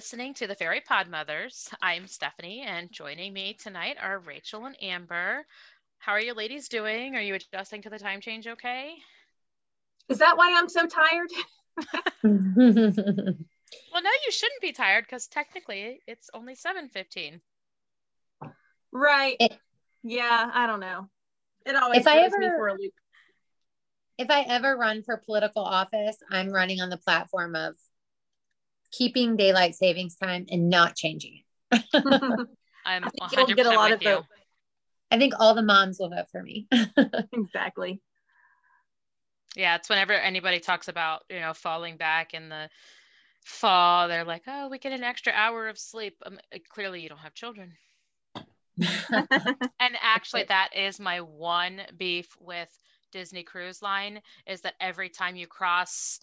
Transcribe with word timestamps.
You 0.00 0.02
are 0.02 0.06
listening 0.06 0.32
to 0.34 0.46
the 0.46 0.54
Fairy 0.54 0.80
Podmothers. 0.80 1.68
I'm 1.82 2.06
Stephanie, 2.06 2.62
and 2.62 2.90
joining 2.90 3.34
me 3.34 3.52
tonight 3.52 3.98
are 4.00 4.18
Rachel 4.20 4.64
and 4.64 4.74
Amber. 4.82 5.44
How 5.98 6.12
are 6.12 6.20
you 6.20 6.32
ladies 6.32 6.68
doing? 6.68 7.16
Are 7.16 7.20
you 7.20 7.34
adjusting 7.34 7.82
to 7.82 7.90
the 7.90 7.98
time 7.98 8.22
change 8.22 8.46
okay? 8.46 8.94
Is 10.08 10.16
that 10.20 10.38
why 10.38 10.54
I'm 10.56 10.70
so 10.70 10.86
tired? 10.86 11.28
well, 12.24 12.32
no, 14.02 14.10
you 14.24 14.32
shouldn't 14.32 14.62
be 14.62 14.72
tired 14.72 15.04
because 15.04 15.26
technically 15.26 16.00
it's 16.06 16.30
only 16.32 16.54
7:15. 16.54 17.42
Right. 18.92 19.36
It, 19.38 19.52
yeah, 20.02 20.50
I 20.50 20.66
don't 20.66 20.80
know. 20.80 21.10
It 21.66 21.76
always 21.76 22.00
if 22.00 22.06
I 22.06 22.20
ever, 22.20 22.38
me 22.38 22.46
for 22.56 22.68
a 22.68 22.72
loop. 22.72 22.94
If 24.16 24.30
I 24.30 24.44
ever 24.48 24.78
run 24.78 25.02
for 25.02 25.18
political 25.18 25.62
office, 25.62 26.16
I'm 26.30 26.48
running 26.48 26.80
on 26.80 26.88
the 26.88 26.96
platform 26.96 27.54
of 27.54 27.74
keeping 28.90 29.36
daylight 29.36 29.74
savings 29.74 30.16
time 30.16 30.46
and 30.50 30.68
not 30.68 30.96
changing 30.96 31.42
it. 31.72 31.84
I'm 32.84 33.02
100% 33.02 33.48
you'll 33.48 33.56
get 33.56 33.66
a 33.66 33.70
lot 33.70 33.92
of 33.92 34.02
votes. 34.02 34.26
I 35.10 35.18
think 35.18 35.34
all 35.38 35.54
the 35.54 35.62
moms 35.62 35.98
will 35.98 36.10
vote 36.10 36.30
for 36.30 36.42
me. 36.42 36.68
exactly. 37.32 38.00
Yeah, 39.56 39.76
it's 39.76 39.88
whenever 39.88 40.12
anybody 40.12 40.60
talks 40.60 40.88
about, 40.88 41.22
you 41.28 41.40
know, 41.40 41.52
falling 41.52 41.96
back 41.96 42.32
in 42.34 42.48
the 42.48 42.68
fall, 43.44 44.06
they're 44.06 44.24
like, 44.24 44.42
oh, 44.46 44.68
we 44.68 44.78
get 44.78 44.92
an 44.92 45.02
extra 45.02 45.32
hour 45.32 45.68
of 45.68 45.78
sleep. 45.78 46.16
Um, 46.24 46.38
clearly, 46.68 47.00
you 47.00 47.08
don't 47.08 47.18
have 47.18 47.34
children. 47.34 47.72
and 48.78 49.96
actually, 50.00 50.44
that 50.44 50.70
is 50.76 51.00
my 51.00 51.20
one 51.20 51.80
beef 51.98 52.28
with 52.40 52.70
Disney 53.10 53.42
Cruise 53.42 53.82
Line 53.82 54.20
is 54.46 54.60
that 54.60 54.74
every 54.80 55.08
time 55.08 55.34
you 55.34 55.48
cross 55.48 56.20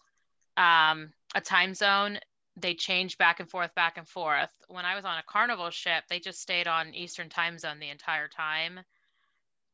um, 0.55 1.11
a 1.35 1.41
time 1.41 1.73
zone, 1.73 2.19
they 2.59 2.73
change 2.73 3.17
back 3.17 3.39
and 3.39 3.49
forth, 3.49 3.73
back 3.75 3.97
and 3.97 4.07
forth. 4.07 4.49
When 4.67 4.85
I 4.85 4.95
was 4.95 5.05
on 5.05 5.19
a 5.19 5.23
carnival 5.23 5.69
ship, 5.69 6.03
they 6.09 6.19
just 6.19 6.41
stayed 6.41 6.67
on 6.67 6.95
Eastern 6.95 7.29
time 7.29 7.59
zone 7.59 7.79
the 7.79 7.89
entire 7.89 8.27
time. 8.27 8.79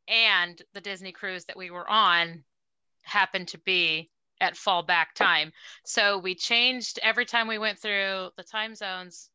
And 0.07 0.61
the 0.73 0.81
Disney 0.81 1.13
cruise 1.13 1.45
that 1.45 1.57
we 1.57 1.71
were 1.71 1.89
on 1.89 2.43
happened 3.03 3.47
to 3.49 3.57
be 3.59 4.09
at 4.41 4.55
fallback 4.55 5.13
time. 5.15 5.53
So 5.85 6.17
we 6.17 6.35
changed 6.35 6.99
every 7.01 7.25
time 7.25 7.47
we 7.47 7.57
went 7.57 7.79
through 7.79 8.29
the 8.35 8.43
time 8.43 8.75
zones. 8.75 9.29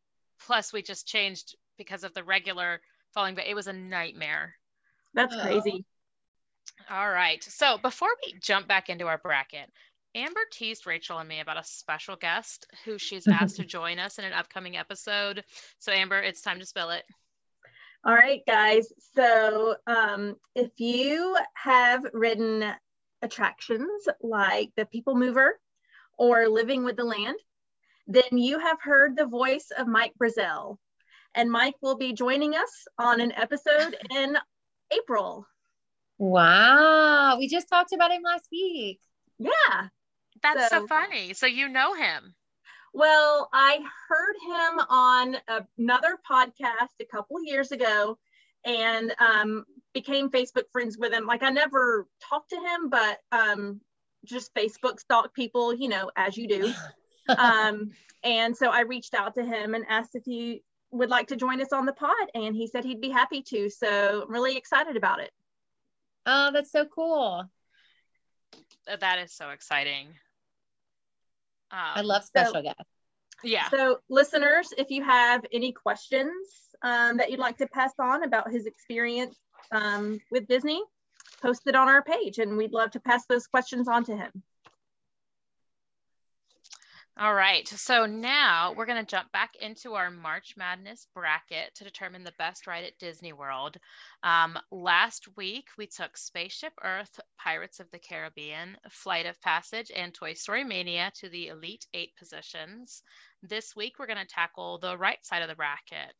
Plus, 0.46 0.72
we 0.72 0.82
just 0.82 1.06
changed 1.06 1.56
because 1.78 2.04
of 2.04 2.12
the 2.12 2.22
regular 2.22 2.80
falling 3.14 3.34
back. 3.34 3.46
It 3.48 3.54
was 3.54 3.66
a 3.66 3.72
nightmare. 3.72 4.54
That's 5.14 5.34
crazy. 5.34 5.86
All 6.90 7.10
right. 7.10 7.42
So 7.42 7.78
before 7.78 8.10
we 8.26 8.34
jump 8.40 8.68
back 8.68 8.90
into 8.90 9.06
our 9.06 9.18
bracket, 9.18 9.70
Amber 10.14 10.40
teased 10.50 10.86
Rachel 10.86 11.18
and 11.18 11.28
me 11.28 11.40
about 11.40 11.58
a 11.58 11.64
special 11.64 12.16
guest 12.16 12.66
who 12.84 12.98
she's 12.98 13.28
asked 13.28 13.56
to 13.56 13.64
join 13.64 13.98
us 13.98 14.18
in 14.18 14.24
an 14.24 14.32
upcoming 14.32 14.76
episode. 14.76 15.44
So, 15.78 15.92
Amber, 15.92 16.20
it's 16.20 16.42
time 16.42 16.58
to 16.58 16.66
spill 16.66 16.90
it. 16.90 17.04
All 18.04 18.14
right, 18.14 18.42
guys. 18.46 18.92
So, 19.14 19.76
um, 19.86 20.36
if 20.54 20.70
you 20.78 21.36
have 21.54 22.04
ridden 22.12 22.72
attractions 23.22 24.08
like 24.22 24.70
the 24.76 24.86
People 24.86 25.16
Mover 25.16 25.58
or 26.16 26.48
Living 26.48 26.84
with 26.84 26.96
the 26.96 27.04
Land, 27.04 27.38
then 28.06 28.38
you 28.38 28.58
have 28.58 28.80
heard 28.80 29.16
the 29.16 29.26
voice 29.26 29.70
of 29.76 29.86
Mike 29.86 30.14
Brassell. 30.18 30.78
And 31.34 31.50
Mike 31.50 31.74
will 31.82 31.96
be 31.96 32.14
joining 32.14 32.54
us 32.54 32.86
on 32.98 33.20
an 33.20 33.32
episode 33.32 33.96
in 34.10 34.36
April. 34.90 35.46
Wow. 36.16 37.36
We 37.38 37.48
just 37.48 37.68
talked 37.68 37.92
about 37.92 38.10
him 38.10 38.22
last 38.22 38.48
week. 38.50 39.00
Yeah. 39.38 39.88
That's 40.42 40.70
so, 40.70 40.80
so 40.80 40.86
funny. 40.86 41.34
So 41.34 41.46
you 41.46 41.68
know 41.68 41.94
him. 41.94 42.34
Well, 42.94 43.48
I 43.52 43.80
heard 44.08 44.34
him 44.46 44.86
on 44.88 45.36
another 45.78 46.18
podcast 46.28 46.94
a 47.00 47.04
couple 47.04 47.42
years 47.44 47.70
ago 47.70 48.18
and 48.64 49.14
um, 49.18 49.64
became 49.92 50.30
Facebook 50.30 50.70
friends 50.72 50.98
with 50.98 51.12
him. 51.12 51.26
Like 51.26 51.42
I 51.42 51.50
never 51.50 52.06
talked 52.28 52.50
to 52.50 52.56
him, 52.56 52.88
but 52.88 53.18
um, 53.30 53.80
just 54.24 54.54
Facebook 54.54 55.00
stalk 55.00 55.34
people, 55.34 55.74
you 55.74 55.88
know, 55.88 56.10
as 56.16 56.36
you 56.36 56.48
do. 56.48 56.72
um, 57.38 57.90
and 58.24 58.56
so 58.56 58.70
I 58.70 58.80
reached 58.80 59.14
out 59.14 59.34
to 59.34 59.44
him 59.44 59.74
and 59.74 59.84
asked 59.88 60.14
if 60.14 60.24
he 60.24 60.62
would 60.90 61.10
like 61.10 61.28
to 61.28 61.36
join 61.36 61.60
us 61.60 61.72
on 61.72 61.86
the 61.86 61.92
pod, 61.92 62.30
and 62.34 62.56
he 62.56 62.66
said 62.66 62.84
he'd 62.84 63.00
be 63.00 63.10
happy 63.10 63.42
to. 63.42 63.68
So 63.68 64.24
I'm 64.26 64.32
really 64.32 64.56
excited 64.56 64.96
about 64.96 65.20
it. 65.20 65.30
Oh, 66.26 66.50
that's 66.52 66.72
so 66.72 66.84
cool. 66.84 67.44
That 68.86 69.18
is 69.18 69.32
so 69.32 69.50
exciting. 69.50 70.08
Um, 71.70 71.78
I 71.96 72.00
love 72.02 72.24
special 72.24 72.54
so, 72.54 72.62
guests. 72.62 72.82
Yeah. 73.44 73.68
So, 73.68 73.98
listeners, 74.08 74.72
if 74.76 74.90
you 74.90 75.04
have 75.04 75.44
any 75.52 75.72
questions 75.72 76.48
um, 76.82 77.18
that 77.18 77.30
you'd 77.30 77.40
like 77.40 77.58
to 77.58 77.66
pass 77.66 77.92
on 77.98 78.24
about 78.24 78.50
his 78.50 78.66
experience 78.66 79.36
um, 79.70 80.18
with 80.30 80.46
Disney, 80.46 80.82
post 81.42 81.62
it 81.66 81.76
on 81.76 81.88
our 81.88 82.02
page, 82.02 82.38
and 82.38 82.56
we'd 82.56 82.72
love 82.72 82.90
to 82.92 83.00
pass 83.00 83.26
those 83.26 83.46
questions 83.46 83.88
on 83.88 84.04
to 84.04 84.16
him. 84.16 84.42
All 87.20 87.34
right, 87.34 87.66
so 87.66 88.06
now 88.06 88.74
we're 88.76 88.86
going 88.86 89.04
to 89.04 89.10
jump 89.10 89.32
back 89.32 89.56
into 89.60 89.94
our 89.94 90.08
March 90.08 90.54
Madness 90.56 91.08
bracket 91.16 91.74
to 91.74 91.82
determine 91.82 92.22
the 92.22 92.34
best 92.38 92.68
ride 92.68 92.84
at 92.84 92.96
Disney 93.00 93.32
World. 93.32 93.76
Um, 94.22 94.56
last 94.70 95.26
week, 95.36 95.64
we 95.76 95.88
took 95.88 96.16
Spaceship 96.16 96.72
Earth, 96.80 97.18
Pirates 97.36 97.80
of 97.80 97.90
the 97.90 97.98
Caribbean, 97.98 98.76
Flight 98.88 99.26
of 99.26 99.40
Passage, 99.40 99.90
and 99.92 100.14
Toy 100.14 100.34
Story 100.34 100.62
Mania 100.62 101.10
to 101.16 101.28
the 101.28 101.48
Elite 101.48 101.86
Eight 101.92 102.12
positions. 102.16 103.02
This 103.42 103.74
week, 103.74 103.98
we're 103.98 104.06
going 104.06 104.24
to 104.24 104.24
tackle 104.24 104.78
the 104.78 104.96
right 104.96 105.18
side 105.26 105.42
of 105.42 105.48
the 105.48 105.56
bracket. 105.56 106.14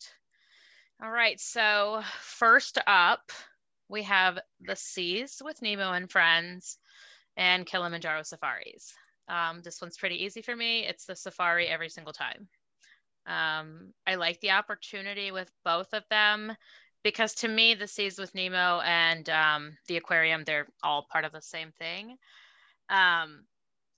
All 1.00 1.12
right, 1.12 1.38
so 1.38 2.02
first 2.22 2.76
up, 2.88 3.30
we 3.88 4.02
have 4.02 4.40
The 4.62 4.74
Seas 4.74 5.40
with 5.44 5.62
Nemo 5.62 5.92
and 5.92 6.10
Friends 6.10 6.76
and 7.36 7.64
Kilimanjaro 7.64 8.24
Safaris. 8.24 8.92
Um, 9.28 9.60
this 9.62 9.80
one's 9.80 9.98
pretty 9.98 10.24
easy 10.24 10.42
for 10.42 10.56
me. 10.56 10.86
It's 10.86 11.04
the 11.04 11.16
safari 11.16 11.68
every 11.68 11.88
single 11.88 12.12
time. 12.12 12.48
Um, 13.26 13.92
I 14.06 14.14
like 14.14 14.40
the 14.40 14.52
opportunity 14.52 15.32
with 15.32 15.50
both 15.64 15.92
of 15.92 16.04
them 16.08 16.52
because 17.04 17.34
to 17.36 17.48
me, 17.48 17.74
the 17.74 17.86
Seas 17.86 18.18
with 18.18 18.34
Nemo 18.34 18.80
and 18.80 19.28
um, 19.28 19.76
the 19.86 19.98
aquarium, 19.98 20.44
they're 20.44 20.66
all 20.82 21.06
part 21.10 21.24
of 21.24 21.32
the 21.32 21.42
same 21.42 21.72
thing. 21.78 22.16
Um, 22.88 23.44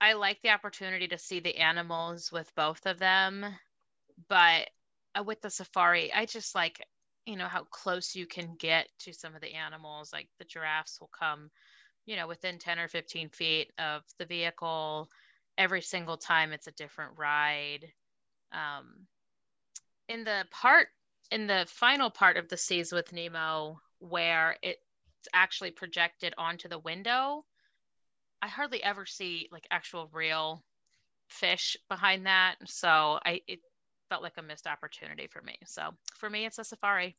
I 0.01 0.13
like 0.13 0.41
the 0.41 0.49
opportunity 0.49 1.07
to 1.07 1.17
see 1.17 1.39
the 1.39 1.57
animals 1.57 2.31
with 2.31 2.51
both 2.55 2.85
of 2.85 2.99
them, 2.99 3.45
but 4.27 4.69
uh, 5.17 5.23
with 5.23 5.41
the 5.41 5.49
safari, 5.49 6.11
I 6.13 6.25
just 6.25 6.55
like, 6.55 6.85
you 7.25 7.37
know, 7.37 7.47
how 7.47 7.63
close 7.65 8.15
you 8.15 8.25
can 8.25 8.55
get 8.57 8.87
to 8.99 9.13
some 9.13 9.35
of 9.35 9.41
the 9.41 9.53
animals. 9.53 10.11
Like 10.11 10.27
the 10.39 10.45
giraffes 10.45 10.99
will 10.99 11.11
come 11.17 11.51
you 12.05 12.15
know, 12.15 12.27
within 12.27 12.57
10 12.57 12.79
or 12.79 12.87
15 12.87 13.29
feet 13.29 13.71
of 13.77 14.03
the 14.17 14.25
vehicle. 14.25 15.09
Every 15.57 15.81
single 15.81 16.17
time 16.17 16.53
it's 16.53 16.67
a 16.67 16.71
different 16.71 17.17
ride. 17.17 17.85
Um, 18.51 19.07
in 20.07 20.23
the 20.23 20.45
part, 20.51 20.87
in 21.31 21.47
the 21.47 21.65
final 21.69 22.09
part 22.09 22.37
of 22.37 22.49
the 22.49 22.57
Seas 22.57 22.91
with 22.91 23.13
Nemo, 23.13 23.79
where 23.99 24.57
it's 24.61 24.79
actually 25.33 25.71
projected 25.71 26.33
onto 26.37 26.67
the 26.67 26.79
window, 26.79 27.45
I 28.41 28.47
hardly 28.47 28.83
ever 28.83 29.05
see 29.05 29.47
like 29.51 29.67
actual 29.71 30.09
real 30.11 30.63
fish 31.29 31.77
behind 31.89 32.25
that. 32.25 32.55
So 32.65 33.19
I, 33.25 33.41
it 33.47 33.59
felt 34.09 34.23
like 34.23 34.37
a 34.37 34.41
missed 34.41 34.67
opportunity 34.67 35.27
for 35.27 35.41
me. 35.41 35.57
So 35.65 35.91
for 36.17 36.29
me, 36.29 36.45
it's 36.45 36.59
a 36.59 36.63
safari. 36.63 37.15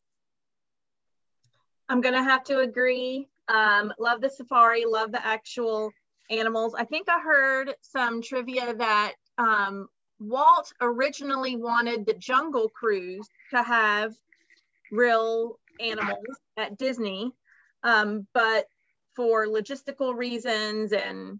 I'm 1.88 2.00
going 2.00 2.14
to 2.14 2.22
have 2.22 2.44
to 2.44 2.60
agree. 2.60 3.28
Um, 3.48 3.92
love 3.98 4.20
the 4.20 4.30
safari, 4.30 4.84
love 4.86 5.12
the 5.12 5.24
actual 5.24 5.92
animals. 6.30 6.74
I 6.76 6.84
think 6.84 7.08
I 7.08 7.20
heard 7.20 7.74
some 7.80 8.22
trivia 8.22 8.74
that 8.74 9.14
um, 9.38 9.88
Walt 10.18 10.72
originally 10.80 11.56
wanted 11.56 12.06
the 12.06 12.14
Jungle 12.14 12.68
Cruise 12.68 13.26
to 13.50 13.62
have 13.62 14.12
real 14.90 15.58
animals 15.80 16.36
at 16.56 16.78
Disney, 16.78 17.32
um, 17.82 18.26
but 18.34 18.66
for 19.16 19.46
logistical 19.46 20.14
reasons 20.14 20.92
and 20.92 21.38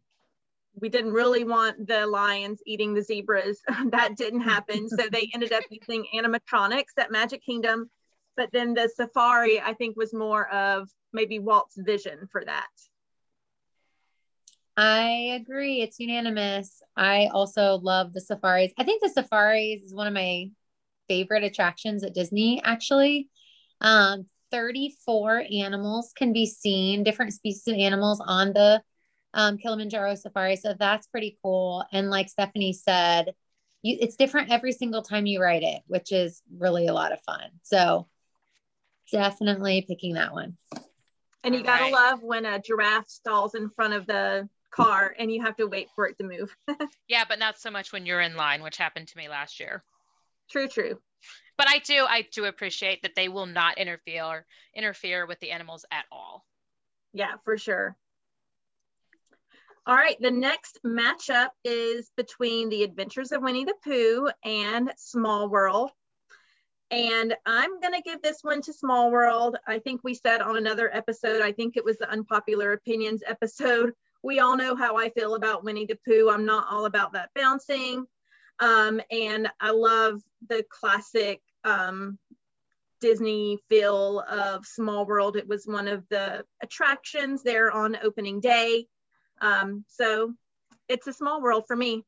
we 0.80 0.88
didn't 0.88 1.12
really 1.12 1.44
want 1.44 1.86
the 1.86 2.06
lions 2.06 2.62
eating 2.66 2.94
the 2.94 3.02
zebras. 3.02 3.60
that 3.90 4.16
didn't 4.16 4.40
happen. 4.40 4.88
so 4.88 5.08
they 5.10 5.30
ended 5.34 5.52
up 5.52 5.64
using 5.70 6.06
animatronics 6.14 6.98
at 6.98 7.12
Magic 7.12 7.44
Kingdom 7.44 7.90
but 8.36 8.50
then 8.52 8.74
the 8.74 8.88
safari 8.88 9.60
i 9.60 9.72
think 9.74 9.96
was 9.96 10.12
more 10.12 10.48
of 10.48 10.88
maybe 11.12 11.38
walt's 11.38 11.76
vision 11.78 12.26
for 12.30 12.44
that 12.44 12.68
i 14.76 15.32
agree 15.34 15.80
it's 15.80 15.98
unanimous 15.98 16.82
i 16.96 17.28
also 17.32 17.78
love 17.82 18.12
the 18.12 18.20
safaris 18.20 18.72
i 18.78 18.84
think 18.84 19.02
the 19.02 19.08
safaris 19.08 19.82
is 19.82 19.94
one 19.94 20.06
of 20.06 20.14
my 20.14 20.48
favorite 21.08 21.44
attractions 21.44 22.02
at 22.02 22.14
disney 22.14 22.60
actually 22.64 23.28
um, 23.80 24.26
34 24.52 25.44
animals 25.52 26.12
can 26.16 26.32
be 26.32 26.46
seen 26.46 27.02
different 27.02 27.32
species 27.32 27.66
of 27.66 27.74
animals 27.74 28.22
on 28.24 28.52
the 28.52 28.80
um, 29.34 29.58
kilimanjaro 29.58 30.14
safari 30.14 30.56
so 30.56 30.74
that's 30.78 31.06
pretty 31.06 31.36
cool 31.42 31.84
and 31.92 32.10
like 32.10 32.28
stephanie 32.28 32.72
said 32.72 33.34
you, 33.82 33.98
it's 34.00 34.16
different 34.16 34.50
every 34.50 34.72
single 34.72 35.02
time 35.02 35.26
you 35.26 35.42
ride 35.42 35.62
it, 35.62 35.82
which 35.86 36.12
is 36.12 36.42
really 36.56 36.86
a 36.86 36.94
lot 36.94 37.12
of 37.12 37.20
fun. 37.22 37.50
So 37.62 38.08
definitely 39.10 39.84
picking 39.86 40.14
that 40.14 40.32
one. 40.32 40.56
And 41.44 41.54
you 41.54 41.62
gotta 41.62 41.84
right. 41.84 41.92
love 41.92 42.22
when 42.22 42.46
a 42.46 42.60
giraffe 42.60 43.08
stalls 43.08 43.56
in 43.56 43.68
front 43.68 43.94
of 43.94 44.06
the 44.06 44.48
car 44.72 45.14
and 45.18 45.30
you 45.30 45.42
have 45.42 45.56
to 45.56 45.66
wait 45.66 45.88
for 45.94 46.06
it 46.06 46.18
to 46.18 46.24
move. 46.24 46.54
yeah, 47.08 47.24
but 47.28 47.38
not 47.38 47.58
so 47.58 47.70
much 47.70 47.92
when 47.92 48.06
you're 48.06 48.20
in 48.20 48.36
line, 48.36 48.62
which 48.62 48.76
happened 48.76 49.08
to 49.08 49.16
me 49.16 49.28
last 49.28 49.60
year. 49.60 49.84
True, 50.50 50.68
true. 50.68 50.98
But 51.56 51.68
I 51.68 51.78
do, 51.78 52.04
I 52.08 52.26
do 52.32 52.46
appreciate 52.46 53.02
that 53.02 53.14
they 53.14 53.28
will 53.28 53.46
not 53.46 53.78
interfere 53.78 54.44
interfere 54.74 55.26
with 55.26 55.38
the 55.40 55.50
animals 55.50 55.84
at 55.92 56.04
all. 56.10 56.44
Yeah, 57.12 57.34
for 57.44 57.56
sure. 57.58 57.96
All 59.84 59.96
right, 59.96 60.16
the 60.20 60.30
next 60.30 60.78
matchup 60.86 61.48
is 61.64 62.10
between 62.16 62.68
The 62.68 62.84
Adventures 62.84 63.32
of 63.32 63.42
Winnie 63.42 63.64
the 63.64 63.74
Pooh 63.84 64.30
and 64.44 64.92
Small 64.96 65.48
World. 65.48 65.90
And 66.92 67.34
I'm 67.46 67.80
going 67.80 67.94
to 67.94 68.02
give 68.02 68.22
this 68.22 68.38
one 68.42 68.62
to 68.62 68.72
Small 68.72 69.10
World. 69.10 69.56
I 69.66 69.80
think 69.80 70.02
we 70.04 70.14
said 70.14 70.40
on 70.40 70.56
another 70.56 70.94
episode, 70.94 71.40
I 71.40 71.50
think 71.50 71.76
it 71.76 71.84
was 71.84 71.98
the 71.98 72.08
unpopular 72.08 72.72
opinions 72.72 73.22
episode. 73.26 73.92
We 74.22 74.38
all 74.38 74.56
know 74.56 74.76
how 74.76 74.96
I 74.96 75.10
feel 75.10 75.34
about 75.34 75.64
Winnie 75.64 75.86
the 75.86 75.98
Pooh. 76.06 76.30
I'm 76.30 76.46
not 76.46 76.66
all 76.70 76.84
about 76.84 77.12
that 77.14 77.30
bouncing. 77.34 78.06
Um, 78.60 79.00
and 79.10 79.48
I 79.60 79.70
love 79.70 80.22
the 80.48 80.64
classic 80.70 81.40
um, 81.64 82.18
Disney 83.00 83.58
feel 83.68 84.20
of 84.20 84.64
Small 84.64 85.04
World. 85.06 85.36
It 85.36 85.48
was 85.48 85.66
one 85.66 85.88
of 85.88 86.04
the 86.08 86.44
attractions 86.62 87.42
there 87.42 87.72
on 87.72 87.98
opening 88.02 88.40
day. 88.40 88.86
Um, 89.40 89.84
so 89.88 90.34
it's 90.88 91.08
a 91.08 91.12
small 91.12 91.42
world 91.42 91.64
for 91.66 91.74
me. 91.74 92.04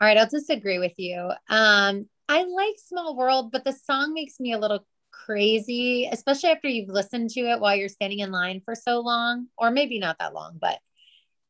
All 0.00 0.06
right, 0.06 0.16
I'll 0.16 0.28
disagree 0.28 0.78
with 0.78 0.94
you. 0.98 1.30
Um, 1.48 2.08
I 2.28 2.44
like 2.44 2.76
Small 2.78 3.16
World, 3.16 3.50
but 3.50 3.64
the 3.64 3.72
song 3.72 4.14
makes 4.14 4.38
me 4.38 4.52
a 4.52 4.58
little 4.58 4.86
crazy, 5.24 6.08
especially 6.10 6.50
after 6.50 6.68
you've 6.68 6.88
listened 6.88 7.30
to 7.30 7.40
it 7.40 7.60
while 7.60 7.76
you're 7.76 7.88
standing 7.88 8.20
in 8.20 8.30
line 8.30 8.60
for 8.64 8.74
so 8.74 9.00
long, 9.00 9.48
or 9.56 9.70
maybe 9.70 9.98
not 9.98 10.18
that 10.18 10.34
long, 10.34 10.58
but 10.60 10.78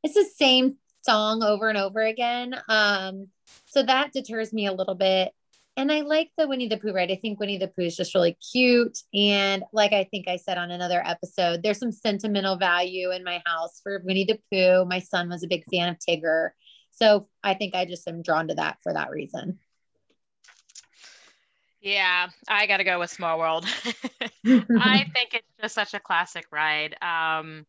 it's 0.02 0.14
the 0.14 0.24
same 0.36 0.76
song 1.02 1.42
over 1.42 1.68
and 1.68 1.78
over 1.78 2.00
again. 2.00 2.54
Um, 2.68 3.28
so 3.66 3.82
that 3.82 4.12
deters 4.12 4.52
me 4.52 4.66
a 4.66 4.72
little 4.72 4.94
bit 4.94 5.32
and 5.76 5.90
I 5.90 6.00
like 6.00 6.30
the 6.36 6.46
Winnie 6.46 6.68
the 6.68 6.76
Pooh 6.76 6.92
ride. 6.92 7.10
I 7.10 7.16
think 7.16 7.40
Winnie 7.40 7.56
the 7.56 7.68
Pooh 7.68 7.82
is 7.82 7.96
just 7.96 8.14
really 8.14 8.36
cute. 8.52 8.98
And 9.14 9.64
like 9.72 9.94
I 9.94 10.04
think 10.04 10.28
I 10.28 10.36
said 10.36 10.58
on 10.58 10.70
another 10.70 11.02
episode, 11.04 11.62
there's 11.62 11.78
some 11.78 11.92
sentimental 11.92 12.56
value 12.56 13.10
in 13.12 13.24
my 13.24 13.42
house 13.46 13.80
for 13.82 14.02
Winnie 14.04 14.26
the 14.26 14.38
Pooh. 14.52 14.84
My 14.84 14.98
son 14.98 15.30
was 15.30 15.42
a 15.42 15.48
big 15.48 15.64
fan 15.72 15.88
of 15.88 15.96
Tigger. 15.98 16.50
So 16.90 17.28
I 17.42 17.54
think 17.54 17.74
I 17.74 17.86
just 17.86 18.06
am 18.06 18.20
drawn 18.20 18.48
to 18.48 18.54
that 18.56 18.78
for 18.82 18.92
that 18.92 19.10
reason. 19.10 19.58
Yeah, 21.80 22.28
I 22.46 22.66
got 22.66 22.78
to 22.78 22.84
go 22.84 22.98
with 22.98 23.10
Small 23.10 23.38
World. 23.38 23.64
I 24.44 25.04
think 25.14 25.34
it's 25.34 25.46
just 25.60 25.74
such 25.74 25.94
a 25.94 26.00
classic 26.00 26.44
ride. 26.52 26.92
Um, 27.02 27.66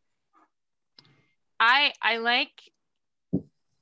I 1.60 1.94
I 2.02 2.18
like 2.18 2.52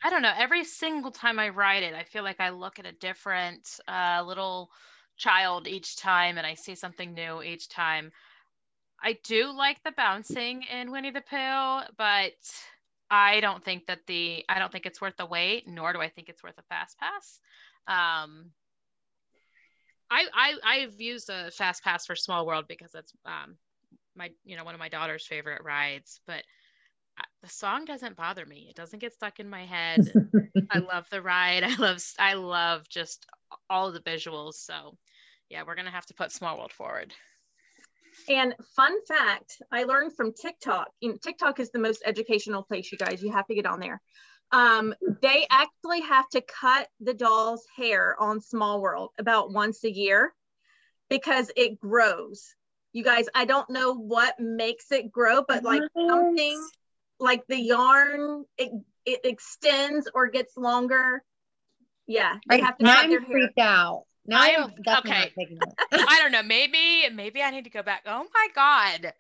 I 0.04 0.10
don't 0.10 0.22
know. 0.22 0.34
Every 0.38 0.64
single 0.64 1.12
time 1.12 1.40
I 1.40 1.50
ride 1.50 1.84
it, 1.84 1.94
I 1.94 2.04
feel 2.04 2.24
like 2.24 2.40
I 2.40 2.50
look 2.50 2.80
at 2.80 2.86
a 2.86 2.92
different 2.92 3.80
uh, 3.88 4.24
little 4.26 4.70
child 5.18 5.68
each 5.68 5.98
time 5.98 6.38
and 6.38 6.48
I 6.48 6.54
see 6.54 6.76
something 6.76 7.14
new 7.14 7.42
each 7.42 7.68
time. 7.68 8.12
I 9.02 9.18
do 9.24 9.52
like 9.52 9.82
the 9.84 9.92
bouncing 9.92 10.64
in 10.64 10.92
Winnie 10.92 11.12
the 11.12 11.22
Pooh, 11.22 11.94
but 11.98 12.34
I 13.10 13.40
don't 13.42 13.64
think 13.64 13.88
that 13.88 14.06
the 14.08 14.46
I 14.48 14.60
don't 14.60 14.72
think 14.72 14.86
it's 14.86 15.02
worth 15.02 15.18
the 15.18 15.26
wait, 15.26 15.68
nor 15.68 15.94
do 15.94 16.00
I 16.02 16.10
think 16.10 16.30
it's 16.30 16.44
worth 16.44 16.58
a 16.58 16.64
fast 16.64 16.98
pass. 17.00 17.40
Um, 17.88 18.52
I, 20.12 20.26
I 20.34 20.54
I've 20.64 21.00
used 21.00 21.30
a 21.30 21.52
fast 21.52 21.84
pass 21.84 22.06
for 22.06 22.16
Small 22.16 22.46
World 22.46 22.66
because 22.68 22.92
that's 22.92 23.14
um, 23.26 23.58
my 24.16 24.32
you 24.44 24.58
know 24.58 24.64
one 24.64 24.74
of 24.74 24.80
my 24.80 24.90
daughter's 24.90 25.26
favorite 25.26 25.64
rides, 25.64 26.20
but 26.26 26.44
the 27.42 27.50
song 27.50 27.86
doesn't 27.86 28.16
bother 28.16 28.46
me. 28.46 28.68
It 28.70 28.76
doesn't 28.76 29.00
get 29.00 29.14
stuck 29.14 29.40
in 29.40 29.50
my 29.50 29.66
head. 29.66 30.12
I 30.70 30.80
love 30.80 31.08
the 31.10 31.22
ride. 31.22 31.64
I 31.68 31.76
love 31.76 32.04
I 32.18 32.34
love 32.34 32.88
just 32.90 33.26
all 33.70 33.92
the 33.92 34.00
visuals. 34.00 34.56
So, 34.56 34.98
yeah, 35.50 35.64
we're 35.66 35.76
gonna 35.76 35.92
have 35.92 36.06
to 36.08 36.14
put 36.14 36.32
Small 36.32 36.58
World 36.58 36.74
forward. 36.74 37.14
And 38.28 38.54
fun 38.76 38.94
fact, 39.06 39.62
I 39.72 39.84
learned 39.84 40.16
from 40.16 40.34
TikTok. 40.34 40.90
You 41.00 41.10
know, 41.10 41.18
TikTok 41.24 41.60
is 41.60 41.72
the 41.72 41.80
most 41.80 42.04
educational 42.06 42.64
place, 42.64 42.92
you 42.92 42.98
guys. 42.98 43.24
You 43.24 43.32
have 43.32 43.48
to 43.48 43.56
get 43.56 43.66
on 43.66 43.80
there. 43.80 44.02
Um, 44.52 44.96
they 45.22 45.46
actually 45.50 46.02
have 46.02 46.28
to 46.30 46.42
cut 46.42 46.88
the 47.00 47.14
doll's 47.14 47.66
hair 47.76 48.16
on 48.20 48.42
Small 48.42 48.82
World 48.82 49.12
about 49.20 49.52
once 49.52 49.84
a 49.84 49.92
year 49.92 50.34
because 51.10 51.52
it 51.56 51.80
grows. 51.80 52.56
You 52.94 53.04
guys, 53.04 53.28
I 53.36 53.46
don't 53.46 53.70
know 53.70 53.94
what 53.94 54.40
makes 54.40 54.92
it 54.92 55.12
grow, 55.12 55.44
but 55.48 55.64
like 55.64 55.84
what? 55.94 56.10
something 56.10 56.68
like 57.20 57.46
the 57.48 57.60
yarn 57.60 58.46
it, 58.58 58.72
it 59.06 59.20
extends 59.24 60.10
or 60.14 60.28
gets 60.28 60.58
longer. 60.58 61.24
Yeah 62.08 62.38
they 62.50 62.60
have 62.62 62.76
to 62.80 62.86
now 62.86 62.98
i'm 62.98 63.26
freaked 63.26 63.60
out. 63.60 64.06
Now 64.26 64.42
I 64.42 64.52
don't 64.52 64.74
okay. 65.00 65.32
I 65.92 66.20
don't 66.22 66.32
know. 66.32 66.44
Maybe 66.44 67.08
maybe 67.14 67.44
I 67.44 67.52
need 67.52 67.66
to 67.66 67.70
go 67.70 67.84
back. 67.84 68.04
Oh 68.08 68.26
my 68.34 68.48
god 68.56 69.14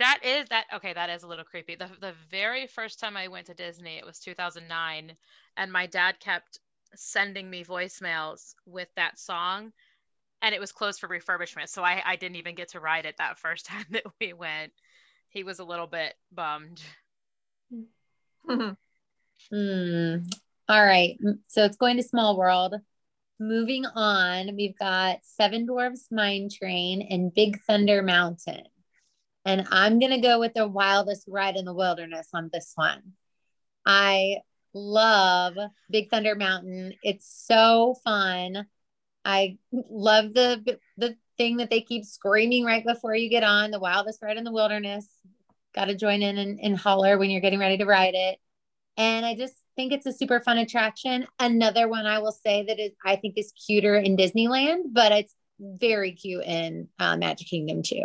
that 0.00 0.18
is 0.24 0.48
that 0.48 0.64
okay 0.74 0.92
that 0.92 1.10
is 1.10 1.22
a 1.22 1.26
little 1.28 1.44
creepy 1.44 1.76
the, 1.76 1.88
the 2.00 2.14
very 2.30 2.66
first 2.66 2.98
time 2.98 3.16
I 3.16 3.28
went 3.28 3.46
to 3.46 3.54
Disney 3.54 3.96
it 3.96 4.04
was 4.04 4.18
2009 4.18 5.12
and 5.56 5.72
my 5.72 5.86
dad 5.86 6.18
kept 6.18 6.58
sending 6.94 7.48
me 7.48 7.64
voicemails 7.64 8.54
with 8.66 8.88
that 8.96 9.18
song 9.18 9.72
and 10.42 10.54
it 10.54 10.60
was 10.60 10.72
closed 10.72 11.00
for 11.00 11.08
refurbishment 11.08 11.68
so 11.68 11.84
I, 11.84 12.02
I 12.04 12.16
didn't 12.16 12.36
even 12.36 12.54
get 12.56 12.70
to 12.70 12.80
ride 12.80 13.06
it 13.06 13.16
that 13.18 13.38
first 13.38 13.66
time 13.66 13.86
that 13.90 14.04
we 14.20 14.32
went 14.32 14.72
he 15.28 15.44
was 15.44 15.60
a 15.60 15.64
little 15.64 15.86
bit 15.86 16.14
bummed 16.32 16.82
Hmm. 19.50 20.16
All 20.68 20.84
right. 20.84 21.18
So 21.48 21.64
it's 21.64 21.76
going 21.76 21.96
to 21.96 22.02
Small 22.02 22.36
World. 22.36 22.74
Moving 23.40 23.86
on, 23.86 24.54
we've 24.54 24.78
got 24.78 25.20
Seven 25.22 25.66
Dwarfs 25.66 26.08
Mine 26.10 26.48
Train 26.52 27.06
and 27.10 27.34
Big 27.34 27.60
Thunder 27.62 28.02
Mountain. 28.02 28.64
And 29.44 29.66
I'm 29.70 29.98
going 29.98 30.12
to 30.12 30.20
go 30.20 30.38
with 30.38 30.54
the 30.54 30.68
wildest 30.68 31.24
ride 31.28 31.56
in 31.56 31.64
the 31.64 31.74
wilderness 31.74 32.28
on 32.34 32.50
this 32.52 32.72
one. 32.74 33.00
I 33.86 34.38
love 34.74 35.56
Big 35.90 36.10
Thunder 36.10 36.34
Mountain. 36.34 36.94
It's 37.02 37.44
so 37.46 37.96
fun. 38.04 38.66
I 39.24 39.58
love 39.72 40.34
the 40.34 40.78
the 40.96 41.16
thing 41.36 41.58
that 41.58 41.70
they 41.70 41.80
keep 41.80 42.04
screaming 42.04 42.64
right 42.64 42.84
before 42.84 43.14
you 43.14 43.30
get 43.30 43.44
on 43.44 43.70
the 43.70 43.80
wildest 43.80 44.22
ride 44.22 44.36
in 44.36 44.44
the 44.44 44.52
wilderness 44.52 45.06
got 45.74 45.86
to 45.86 45.94
join 45.94 46.22
in 46.22 46.38
and, 46.38 46.58
and 46.60 46.76
holler 46.76 47.18
when 47.18 47.30
you're 47.30 47.40
getting 47.40 47.60
ready 47.60 47.78
to 47.78 47.84
ride 47.84 48.14
it. 48.14 48.38
And 48.96 49.24
I 49.24 49.34
just 49.34 49.54
think 49.76 49.92
it's 49.92 50.06
a 50.06 50.12
super 50.12 50.40
fun 50.40 50.58
attraction. 50.58 51.26
Another 51.38 51.88
one 51.88 52.06
I 52.06 52.18
will 52.18 52.32
say 52.32 52.64
that 52.66 52.78
is 52.78 52.92
I 53.04 53.16
think 53.16 53.38
is 53.38 53.52
cuter 53.52 53.96
in 53.96 54.16
Disneyland, 54.16 54.92
but 54.92 55.12
it's 55.12 55.34
very 55.60 56.12
cute 56.12 56.44
in 56.44 56.88
uh, 56.98 57.16
Magic 57.16 57.46
Kingdom 57.46 57.82
too. 57.82 58.04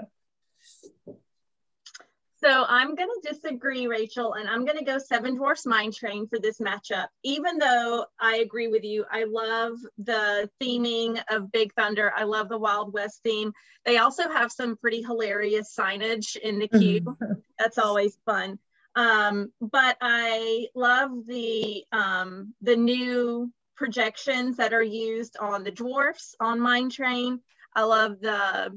So 2.45 2.63
I'm 2.69 2.93
going 2.93 3.09
to 3.09 3.33
disagree, 3.33 3.87
Rachel, 3.87 4.33
and 4.33 4.47
I'm 4.47 4.65
going 4.65 4.77
to 4.77 4.85
go 4.85 4.99
Seven 4.99 5.35
Dwarfs 5.35 5.65
Mine 5.65 5.91
Train 5.91 6.27
for 6.27 6.37
this 6.37 6.59
matchup. 6.59 7.07
Even 7.23 7.57
though 7.57 8.05
I 8.19 8.37
agree 8.37 8.67
with 8.67 8.83
you, 8.83 9.03
I 9.11 9.23
love 9.23 9.77
the 9.97 10.47
theming 10.61 11.19
of 11.31 11.51
Big 11.51 11.73
Thunder. 11.73 12.13
I 12.15 12.25
love 12.25 12.49
the 12.49 12.59
Wild 12.59 12.93
West 12.93 13.21
theme. 13.23 13.51
They 13.83 13.97
also 13.97 14.29
have 14.29 14.51
some 14.51 14.77
pretty 14.77 15.01
hilarious 15.01 15.75
signage 15.75 16.35
in 16.35 16.59
the 16.59 16.67
queue. 16.67 17.17
That's 17.59 17.79
always 17.79 18.15
fun. 18.27 18.59
Um, 18.95 19.51
but 19.59 19.97
I 19.99 20.67
love 20.75 21.25
the 21.25 21.83
um, 21.91 22.53
the 22.61 22.75
new 22.75 23.51
projections 23.75 24.57
that 24.57 24.71
are 24.71 24.83
used 24.83 25.35
on 25.37 25.63
the 25.63 25.71
dwarfs 25.71 26.35
on 26.39 26.59
Mine 26.59 26.91
Train. 26.91 27.39
I 27.75 27.85
love 27.85 28.21
the 28.21 28.71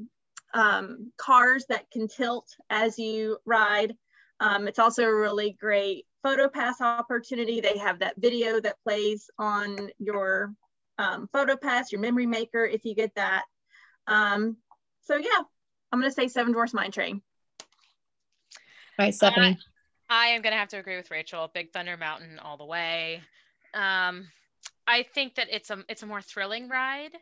um, 0.55 1.12
cars 1.17 1.67
that 1.69 1.90
can 1.90 2.09
tilt 2.09 2.55
as 2.71 2.99
you 2.99 3.38
ride. 3.45 3.95
Um, 4.40 4.69
it's 4.69 4.78
also 4.78 5.05
a 5.05 5.14
really 5.14 5.57
great 5.61 6.07
photo 6.23 6.49
pass 6.49 6.81
opportunity. 6.81 7.61
They 7.61 7.78
have 7.78 7.99
that 8.00 8.14
video 8.19 8.61
that 8.61 8.83
plays 8.83 9.31
on 9.38 9.90
your 9.99 10.55
um, 10.99 11.28
photo 11.33 11.57
pass, 11.57 11.93
your 11.93 12.00
memory 12.00 12.26
maker, 12.26 12.64
if 12.64 12.85
you 12.85 12.95
get 12.95 13.14
that. 13.17 13.45
Um, 14.07 14.57
so 15.02 15.17
yeah, 15.17 15.43
I'm 15.93 16.00
gonna 16.00 16.11
say 16.11 16.28
Seven 16.28 16.52
Dwarfs 16.52 16.75
Mine 16.75 16.90
Train. 16.90 17.23
All 18.99 19.07
right, 19.07 19.14
Stephanie. 19.14 19.59
I 20.11 20.28
am 20.28 20.43
gonna 20.43 20.57
have 20.57 20.69
to 20.69 20.78
agree 20.78 20.97
with 20.97 21.11
Rachel. 21.11 21.50
Big 21.52 21.73
Thunder 21.73 21.97
Mountain 21.97 22.38
all 22.38 22.57
the 22.57 22.64
way. 22.64 23.23
Um, 23.75 24.28
I 24.87 25.05
think 25.14 25.35
that 25.37 25.49
it's 25.50 25.71
a 25.71 25.85
it's 25.88 26.02
a 26.02 26.07
more 26.07 26.23
thrilling 26.23 26.69
ride. 26.69 27.12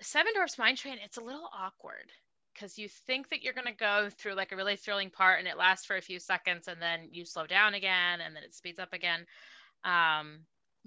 Seven 0.00 0.32
Dwarfs 0.34 0.58
Mine 0.58 0.76
Train, 0.76 0.98
it's 1.02 1.16
a 1.16 1.22
little 1.22 1.48
awkward 1.52 2.10
because 2.54 2.78
you 2.78 2.88
think 2.88 3.28
that 3.30 3.42
you're 3.42 3.52
going 3.52 3.66
to 3.66 3.72
go 3.72 4.08
through 4.18 4.34
like 4.34 4.52
a 4.52 4.56
really 4.56 4.76
thrilling 4.76 5.10
part 5.10 5.38
and 5.38 5.48
it 5.48 5.58
lasts 5.58 5.86
for 5.86 5.96
a 5.96 6.02
few 6.02 6.18
seconds 6.18 6.68
and 6.68 6.80
then 6.80 7.08
you 7.10 7.24
slow 7.24 7.46
down 7.46 7.74
again 7.74 8.20
and 8.20 8.34
then 8.34 8.42
it 8.42 8.54
speeds 8.54 8.78
up 8.78 8.92
again. 8.92 9.26
Um, 9.84 10.40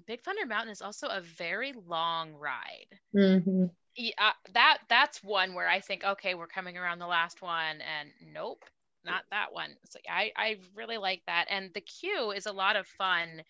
Big 0.06 0.22
Thunder 0.22 0.46
Mountain 0.46 0.72
is 0.72 0.82
also 0.82 1.08
a 1.08 1.20
very 1.20 1.72
long 1.86 2.34
ride. 2.34 2.98
Mm-hmm. 3.14 3.66
Yeah, 3.96 4.12
uh, 4.18 4.32
that 4.54 4.78
that's 4.88 5.22
one 5.22 5.54
where 5.54 5.68
I 5.68 5.80
think, 5.80 6.04
okay, 6.04 6.34
we're 6.34 6.46
coming 6.46 6.78
around 6.78 7.00
the 7.00 7.06
last 7.06 7.42
one, 7.42 7.80
and 7.80 8.10
nope, 8.32 8.64
not 9.04 9.24
that 9.30 9.52
one. 9.52 9.70
So 9.90 9.98
I 10.08 10.30
I 10.36 10.56
really 10.74 10.96
like 10.96 11.22
that, 11.26 11.46
and 11.50 11.70
the 11.74 11.80
queue 11.80 12.30
is 12.30 12.46
a 12.46 12.52
lot 12.52 12.76
of 12.76 12.86
fun, 12.86 13.42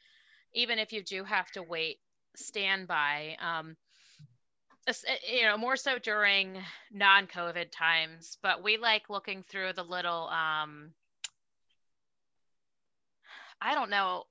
even 0.55 0.79
if 0.79 0.93
you 0.93 1.03
do 1.03 1.25
have 1.25 1.51
to 1.53 1.63
wait 1.63 1.99
standby. 2.37 3.37
Um, 3.41 3.77
you 5.31 5.43
know, 5.43 5.57
more 5.57 5.77
so 5.77 5.99
during 5.99 6.59
non-COVID 6.93 7.71
times, 7.71 8.39
but 8.43 8.63
we 8.63 8.77
like 8.77 9.11
looking 9.11 9.43
through 9.43 9.73
the 9.75 9.83
little 9.83 10.29
um, 10.29 10.93
I 13.61 13.75
don't 13.75 13.91
know 13.91 14.25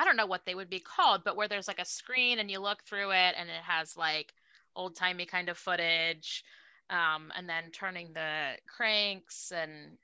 I 0.00 0.04
don't 0.04 0.16
know 0.16 0.24
what 0.24 0.46
they 0.46 0.54
would 0.54 0.70
be 0.70 0.80
called, 0.80 1.24
but 1.24 1.36
where 1.36 1.46
there's 1.46 1.68
like 1.68 1.78
a 1.78 1.84
screen 1.84 2.38
and 2.38 2.50
you 2.50 2.58
look 2.58 2.82
through 2.84 3.10
it 3.10 3.34
and 3.36 3.50
it 3.50 3.62
has 3.62 3.98
like 3.98 4.32
old 4.74 4.96
timey 4.96 5.26
kind 5.26 5.50
of 5.50 5.58
footage, 5.58 6.42
um, 6.88 7.30
and 7.36 7.46
then 7.46 7.70
turning 7.70 8.14
the 8.14 8.52
cranks 8.66 9.52
and 9.54 9.98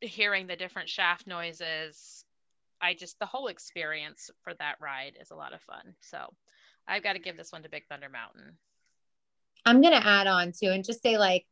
hearing 0.00 0.46
the 0.46 0.54
different 0.54 0.88
shaft 0.88 1.26
noises. 1.26 2.24
I 2.80 2.94
just 2.94 3.18
the 3.18 3.26
whole 3.26 3.48
experience 3.48 4.30
for 4.42 4.54
that 4.54 4.76
ride 4.80 5.14
is 5.20 5.32
a 5.32 5.36
lot 5.36 5.54
of 5.54 5.60
fun. 5.62 5.94
So 6.00 6.32
I've 6.86 7.02
got 7.02 7.14
to 7.14 7.18
give 7.18 7.36
this 7.36 7.52
one 7.52 7.62
to 7.62 7.68
Big 7.68 7.84
Thunder 7.88 8.08
Mountain. 8.08 8.58
I'm 9.64 9.80
gonna 9.80 9.96
add 9.96 10.26
on 10.26 10.52
to 10.60 10.66
and 10.66 10.84
just 10.84 11.02
say 11.02 11.18
like 11.18 11.46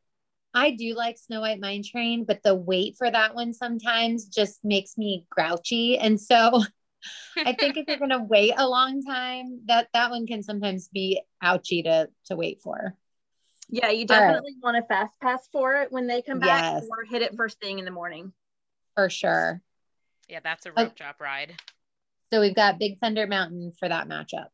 I 0.53 0.71
do 0.71 0.95
like 0.95 1.17
Snow 1.17 1.41
White 1.41 1.59
Mine 1.59 1.83
Train, 1.83 2.25
but 2.25 2.43
the 2.43 2.53
wait 2.53 2.97
for 2.97 3.09
that 3.09 3.35
one 3.35 3.53
sometimes 3.53 4.25
just 4.25 4.59
makes 4.63 4.97
me 4.97 5.25
grouchy. 5.29 5.97
And 5.97 6.19
so 6.19 6.63
I 7.37 7.53
think 7.53 7.77
if 7.77 7.87
you're 7.87 7.97
going 7.97 8.09
to 8.09 8.19
wait 8.19 8.53
a 8.57 8.67
long 8.67 9.01
time, 9.01 9.61
that 9.65 9.87
that 9.93 10.11
one 10.11 10.27
can 10.27 10.43
sometimes 10.43 10.89
be 10.89 11.21
ouchy 11.41 11.83
to 11.83 12.09
to 12.25 12.35
wait 12.35 12.61
for. 12.61 12.95
Yeah, 13.69 13.89
you 13.89 14.05
definitely 14.05 14.55
right. 14.61 14.63
want 14.73 14.75
to 14.75 14.87
fast 14.87 15.13
pass 15.21 15.47
for 15.51 15.75
it 15.75 15.91
when 15.93 16.05
they 16.05 16.21
come 16.21 16.39
back 16.39 16.73
yes. 16.73 16.87
or 16.89 17.05
hit 17.05 17.21
it 17.21 17.35
first 17.37 17.59
thing 17.61 17.79
in 17.79 17.85
the 17.85 17.91
morning. 17.91 18.33
For 18.95 19.09
sure. 19.09 19.61
Yeah, 20.27 20.41
that's 20.43 20.65
a 20.65 20.69
oh. 20.69 20.73
rope 20.75 20.87
okay. 20.87 20.95
drop 20.97 21.21
ride. 21.21 21.53
So 22.33 22.41
we've 22.41 22.55
got 22.55 22.79
Big 22.79 22.99
Thunder 22.99 23.27
Mountain 23.27 23.71
for 23.79 23.87
that 23.87 24.09
matchup. 24.09 24.47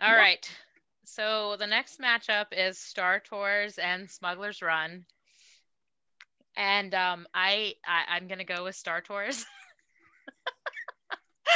All 0.00 0.14
right. 0.14 0.48
So 1.06 1.56
the 1.58 1.66
next 1.66 2.00
matchup 2.00 2.46
is 2.52 2.78
Star 2.78 3.18
Tours 3.18 3.78
and 3.78 4.08
Smuggler's 4.08 4.62
Run. 4.62 5.04
And 6.56 6.94
um, 6.94 7.26
I, 7.34 7.74
I 7.84 8.04
I'm 8.14 8.28
gonna 8.28 8.44
go 8.44 8.62
with 8.62 8.76
Star 8.76 9.00
Tours. 9.00 9.44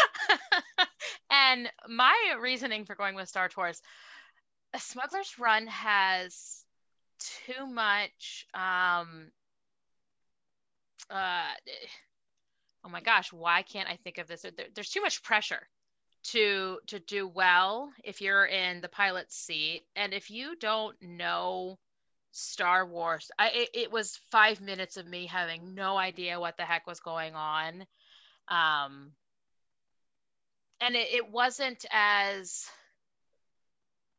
and 1.31 1.71
my 1.89 2.17
reasoning 2.41 2.85
for 2.85 2.97
going 2.97 3.15
with 3.15 3.29
Star 3.29 3.49
Tours, 3.49 3.81
Smuggler's 4.77 5.39
Run 5.39 5.69
has 5.69 6.65
too 7.47 7.67
much. 7.67 8.47
Um, 8.55 9.31
uh, 11.11 11.53
oh 12.85 12.89
my 12.89 13.03
gosh, 13.03 13.33
why 13.33 13.63
can't 13.63 13.89
I 13.89 13.99
think 14.03 14.19
of 14.19 14.27
this? 14.27 14.43
There, 14.43 14.67
there's 14.75 14.91
too 14.91 15.03
much 15.03 15.23
pressure 15.23 15.69
to 16.25 16.79
to 16.87 16.99
do 17.01 17.27
well 17.27 17.93
if 18.05 18.21
you're 18.21 18.45
in 18.45 18.81
the 18.81 18.89
pilot's 18.89 19.37
seat, 19.37 19.83
and 19.97 20.15
if 20.15 20.31
you 20.31 20.57
don't 20.57 20.97
know 21.03 21.79
Star 22.33 22.87
Wars, 22.87 23.31
I 23.39 23.49
it, 23.49 23.71
it 23.75 23.93
was 23.93 24.21
five 24.31 24.61
minutes 24.61 24.97
of 24.97 25.07
me 25.07 25.27
having 25.27 25.75
no 25.75 25.97
idea 25.97 26.41
what 26.41 26.57
the 26.57 26.65
heck 26.65 26.87
was 26.87 27.01
going 27.01 27.35
on. 27.35 27.87
Um, 28.49 29.13
and 30.81 30.97
it, 30.97 31.09
it 31.13 31.31
wasn't 31.31 31.85
as 31.91 32.67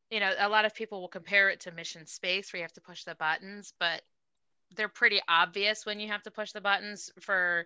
you 0.10 0.19
know 0.19 0.31
a 0.39 0.50
lot 0.50 0.65
of 0.65 0.74
people 0.74 1.01
will 1.01 1.07
compare 1.07 1.50
it 1.50 1.62
to 1.62 1.72
mission 1.72 2.05
space 2.05 2.51
where 2.51 2.60
you 2.60 2.63
have 2.63 2.74
to 2.74 2.81
push 2.81 3.03
the 3.03 3.15
buttons 3.15 3.74
but 3.79 4.01
they're 4.75 4.88
pretty 4.88 5.19
obvious 5.27 5.86
when 5.86 6.00
you 6.00 6.07
have 6.07 6.24
to 6.24 6.31
push 6.31 6.51
the 6.51 6.62
buttons 6.62 7.12
for 7.19 7.65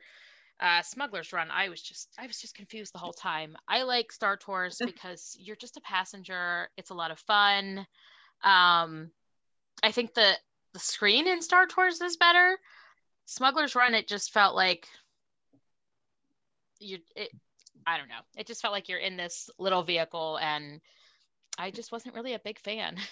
uh, 0.60 0.82
smuggler's 0.82 1.34
run 1.34 1.50
i 1.52 1.70
was 1.70 1.82
just 1.82 2.10
i 2.18 2.26
was 2.26 2.40
just 2.40 2.56
confused 2.56 2.94
the 2.94 3.00
whole 3.00 3.14
time 3.14 3.56
i 3.68 3.84
like 3.84 4.12
star 4.12 4.38
tours 4.38 4.80
because 4.86 5.36
you're 5.40 5.56
just 5.56 5.78
a 5.78 5.82
passenger 5.82 6.70
it's 6.78 6.90
a 6.90 6.96
lot 6.96 7.12
of 7.12 7.20
fun 7.20 7.86
um 8.44 9.12
i 9.84 9.92
think 9.92 10.14
the 10.14 10.34
the 10.74 10.80
screen 10.80 11.28
in 11.28 11.42
star 11.42 11.66
tours 11.68 12.02
is 12.02 12.18
better 12.18 12.58
smuggler's 13.26 13.76
run 13.76 13.94
it 13.94 14.08
just 14.08 14.32
felt 14.34 14.56
like 14.56 14.88
you 16.80 17.00
it, 17.16 17.32
I 17.86 17.98
don't 17.98 18.10
know. 18.10 18.22
It 18.36 18.48
just 18.48 18.62
felt 18.62 18.74
like 18.74 18.90
you're 18.90 19.00
in 19.00 19.18
this 19.18 19.50
little 19.58 19.84
vehicle 19.84 20.38
and 20.42 20.82
I 21.58 21.72
just 21.72 21.92
wasn't 21.92 22.16
really 22.16 22.34
a 22.34 22.40
big 22.40 22.60
fan. 22.60 22.98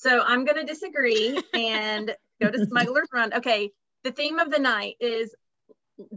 So 0.00 0.22
I'm 0.22 0.44
going 0.44 0.64
to 0.64 0.64
disagree 0.64 1.42
and 1.52 2.14
go 2.40 2.48
to 2.52 2.66
Smuggler's 2.68 3.08
Run. 3.12 3.34
Okay. 3.34 3.72
The 4.08 4.14
theme 4.14 4.38
of 4.38 4.50
the 4.50 4.58
night 4.58 4.96
is 5.00 5.34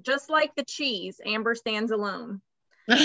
just 0.01 0.29
like 0.29 0.55
the 0.55 0.63
cheese, 0.63 1.19
Amber 1.25 1.55
stands 1.55 1.91
alone. 1.91 2.39
we're 2.87 3.03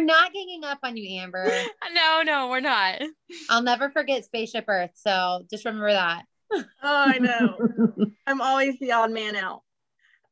not 0.00 0.30
ganging 0.34 0.62
up 0.62 0.80
on 0.82 0.94
you, 0.98 1.22
Amber. 1.22 1.50
No, 1.94 2.20
no, 2.22 2.50
we're 2.50 2.60
not. 2.60 3.00
I'll 3.48 3.62
never 3.62 3.88
forget 3.88 4.26
Spaceship 4.26 4.66
Earth. 4.68 4.90
So 4.92 5.46
just 5.48 5.64
remember 5.64 5.92
that. 5.92 6.24
oh, 6.52 6.64
I 6.82 7.16
know. 7.16 7.56
I'm 8.26 8.42
always 8.42 8.78
the 8.78 8.92
odd 8.92 9.10
man 9.10 9.36
out. 9.36 9.62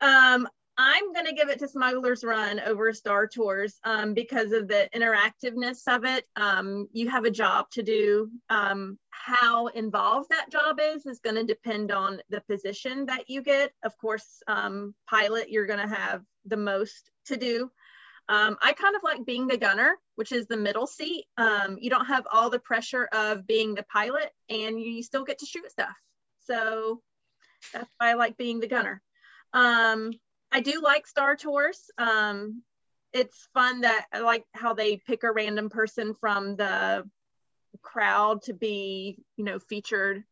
Um, 0.02 0.46
I'm 0.78 1.12
going 1.12 1.26
to 1.26 1.34
give 1.34 1.50
it 1.50 1.58
to 1.58 1.68
Smuggler's 1.68 2.24
Run 2.24 2.58
over 2.60 2.92
Star 2.92 3.26
Tours 3.26 3.78
um, 3.84 4.14
because 4.14 4.52
of 4.52 4.68
the 4.68 4.88
interactiveness 4.94 5.82
of 5.86 6.04
it. 6.04 6.26
Um, 6.34 6.88
you 6.92 7.10
have 7.10 7.24
a 7.24 7.30
job 7.30 7.70
to 7.72 7.82
do. 7.82 8.30
Um, 8.48 8.98
how 9.10 9.66
involved 9.68 10.30
that 10.30 10.50
job 10.50 10.80
is 10.80 11.04
is 11.04 11.20
going 11.20 11.36
to 11.36 11.44
depend 11.44 11.92
on 11.92 12.20
the 12.30 12.40
position 12.40 13.06
that 13.06 13.28
you 13.28 13.42
get. 13.42 13.72
Of 13.84 13.96
course, 13.98 14.42
um, 14.46 14.94
pilot, 15.08 15.50
you're 15.50 15.66
going 15.66 15.86
to 15.86 15.94
have 15.94 16.22
the 16.46 16.56
most 16.56 17.10
to 17.26 17.36
do. 17.36 17.70
Um, 18.28 18.56
I 18.62 18.72
kind 18.72 18.96
of 18.96 19.02
like 19.02 19.26
being 19.26 19.46
the 19.46 19.58
gunner, 19.58 19.96
which 20.14 20.32
is 20.32 20.46
the 20.46 20.56
middle 20.56 20.86
seat. 20.86 21.26
Um, 21.36 21.76
you 21.80 21.90
don't 21.90 22.06
have 22.06 22.26
all 22.32 22.48
the 22.48 22.58
pressure 22.58 23.08
of 23.12 23.46
being 23.46 23.74
the 23.74 23.84
pilot 23.84 24.30
and 24.48 24.80
you 24.80 25.02
still 25.02 25.24
get 25.24 25.38
to 25.40 25.46
shoot 25.46 25.70
stuff. 25.70 25.94
So 26.46 27.02
that's 27.74 27.90
why 27.98 28.10
I 28.10 28.14
like 28.14 28.38
being 28.38 28.60
the 28.60 28.68
gunner. 28.68 29.02
Um, 29.52 30.12
I 30.52 30.60
do 30.60 30.80
like 30.82 31.06
Star 31.06 31.34
Tours. 31.34 31.90
Um, 31.96 32.62
it's 33.12 33.48
fun 33.54 33.80
that 33.80 34.06
I 34.12 34.20
like 34.20 34.44
how 34.52 34.74
they 34.74 34.98
pick 34.98 35.24
a 35.24 35.32
random 35.32 35.70
person 35.70 36.14
from 36.14 36.56
the 36.56 37.08
crowd 37.80 38.42
to 38.42 38.52
be, 38.52 39.18
you 39.36 39.44
know, 39.44 39.58
featured 39.58 40.24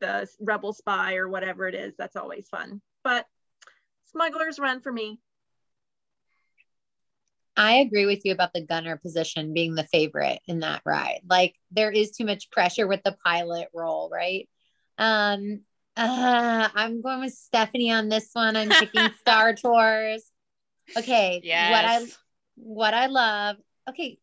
the 0.00 0.28
rebel 0.40 0.72
spy 0.72 1.16
or 1.16 1.28
whatever 1.28 1.68
it 1.68 1.74
is. 1.74 1.94
That's 1.96 2.16
always 2.16 2.48
fun. 2.48 2.80
But 3.04 3.26
smugglers 4.04 4.58
run 4.58 4.80
for 4.80 4.92
me. 4.92 5.20
I 7.56 7.76
agree 7.76 8.06
with 8.06 8.20
you 8.24 8.32
about 8.32 8.52
the 8.52 8.60
gunner 8.60 8.96
position 8.96 9.54
being 9.54 9.74
the 9.74 9.84
favorite 9.84 10.40
in 10.46 10.60
that 10.60 10.82
ride. 10.84 11.20
Like 11.28 11.54
there 11.70 11.90
is 11.90 12.10
too 12.10 12.26
much 12.26 12.50
pressure 12.50 12.86
with 12.86 13.02
the 13.02 13.16
pilot 13.24 13.68
role, 13.74 14.10
right? 14.12 14.48
Um, 14.98 15.60
uh, 15.96 16.68
I'm 16.74 17.00
going 17.00 17.20
with 17.20 17.32
Stephanie 17.32 17.90
on 17.90 18.08
this 18.08 18.30
one. 18.32 18.56
I'm 18.56 18.68
picking 18.68 19.10
Star 19.20 19.54
Tours. 19.54 20.24
Okay. 20.96 21.40
Yes. 21.42 21.70
What 21.70 21.84
I 21.84 22.12
what 22.56 22.94
I 22.94 23.06
love. 23.06 23.56
Okay. 23.88 24.18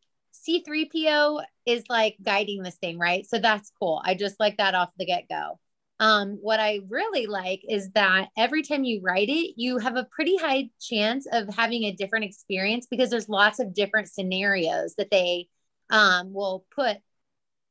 C3PO 0.48 1.44
is 1.66 1.84
like 1.90 2.18
guiding 2.22 2.64
this 2.64 2.76
thing, 2.76 3.00
right? 3.00 3.26
So 3.26 3.40
that's 3.40 3.72
cool. 3.80 4.02
I 4.04 4.14
just 4.14 4.40
like 4.40 4.58
that 4.58 4.76
off 4.76 4.90
the 4.98 5.06
get-go. 5.06 5.60
Um, 6.00 6.38
what 6.42 6.60
I 6.60 6.82
really 6.90 7.28
like 7.28 7.62
is 7.70 7.90
that 7.92 8.28
every 8.36 8.62
time 8.62 8.84
you 8.84 9.00
write 9.02 9.30
it, 9.30 9.54
you 9.56 9.78
have 9.78 9.96
a 9.96 10.08
pretty 10.12 10.36
high 10.36 10.70
chance 10.82 11.26
of 11.32 11.48
having 11.56 11.84
a 11.84 11.94
different 11.94 12.26
experience 12.26 12.88
because 12.90 13.10
there's 13.10 13.30
lots 13.30 13.60
of 13.60 13.74
different 13.74 14.10
scenarios 14.10 14.96
that 14.96 15.12
they 15.12 15.48
um, 15.90 16.34
will 16.34 16.66
put, 16.76 16.98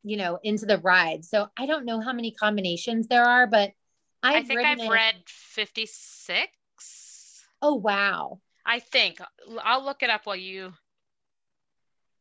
you 0.02 0.16
know, 0.16 0.38
into 0.42 0.64
the 0.64 0.78
ride. 0.78 1.26
So 1.26 1.48
I 1.58 1.66
don't 1.66 1.84
know 1.84 2.00
how 2.00 2.14
many 2.14 2.30
combinations 2.32 3.08
there 3.08 3.24
are, 3.24 3.46
but 3.46 3.72
I've 4.22 4.44
i 4.44 4.46
think 4.46 4.60
I've 4.60 4.80
it. 4.80 4.88
read 4.88 5.16
56. 5.26 7.44
Oh, 7.60 7.74
wow. 7.74 8.40
I 8.64 8.78
think 8.78 9.20
I'll 9.62 9.84
look 9.84 10.02
it 10.02 10.10
up 10.10 10.26
while 10.26 10.36
you. 10.36 10.72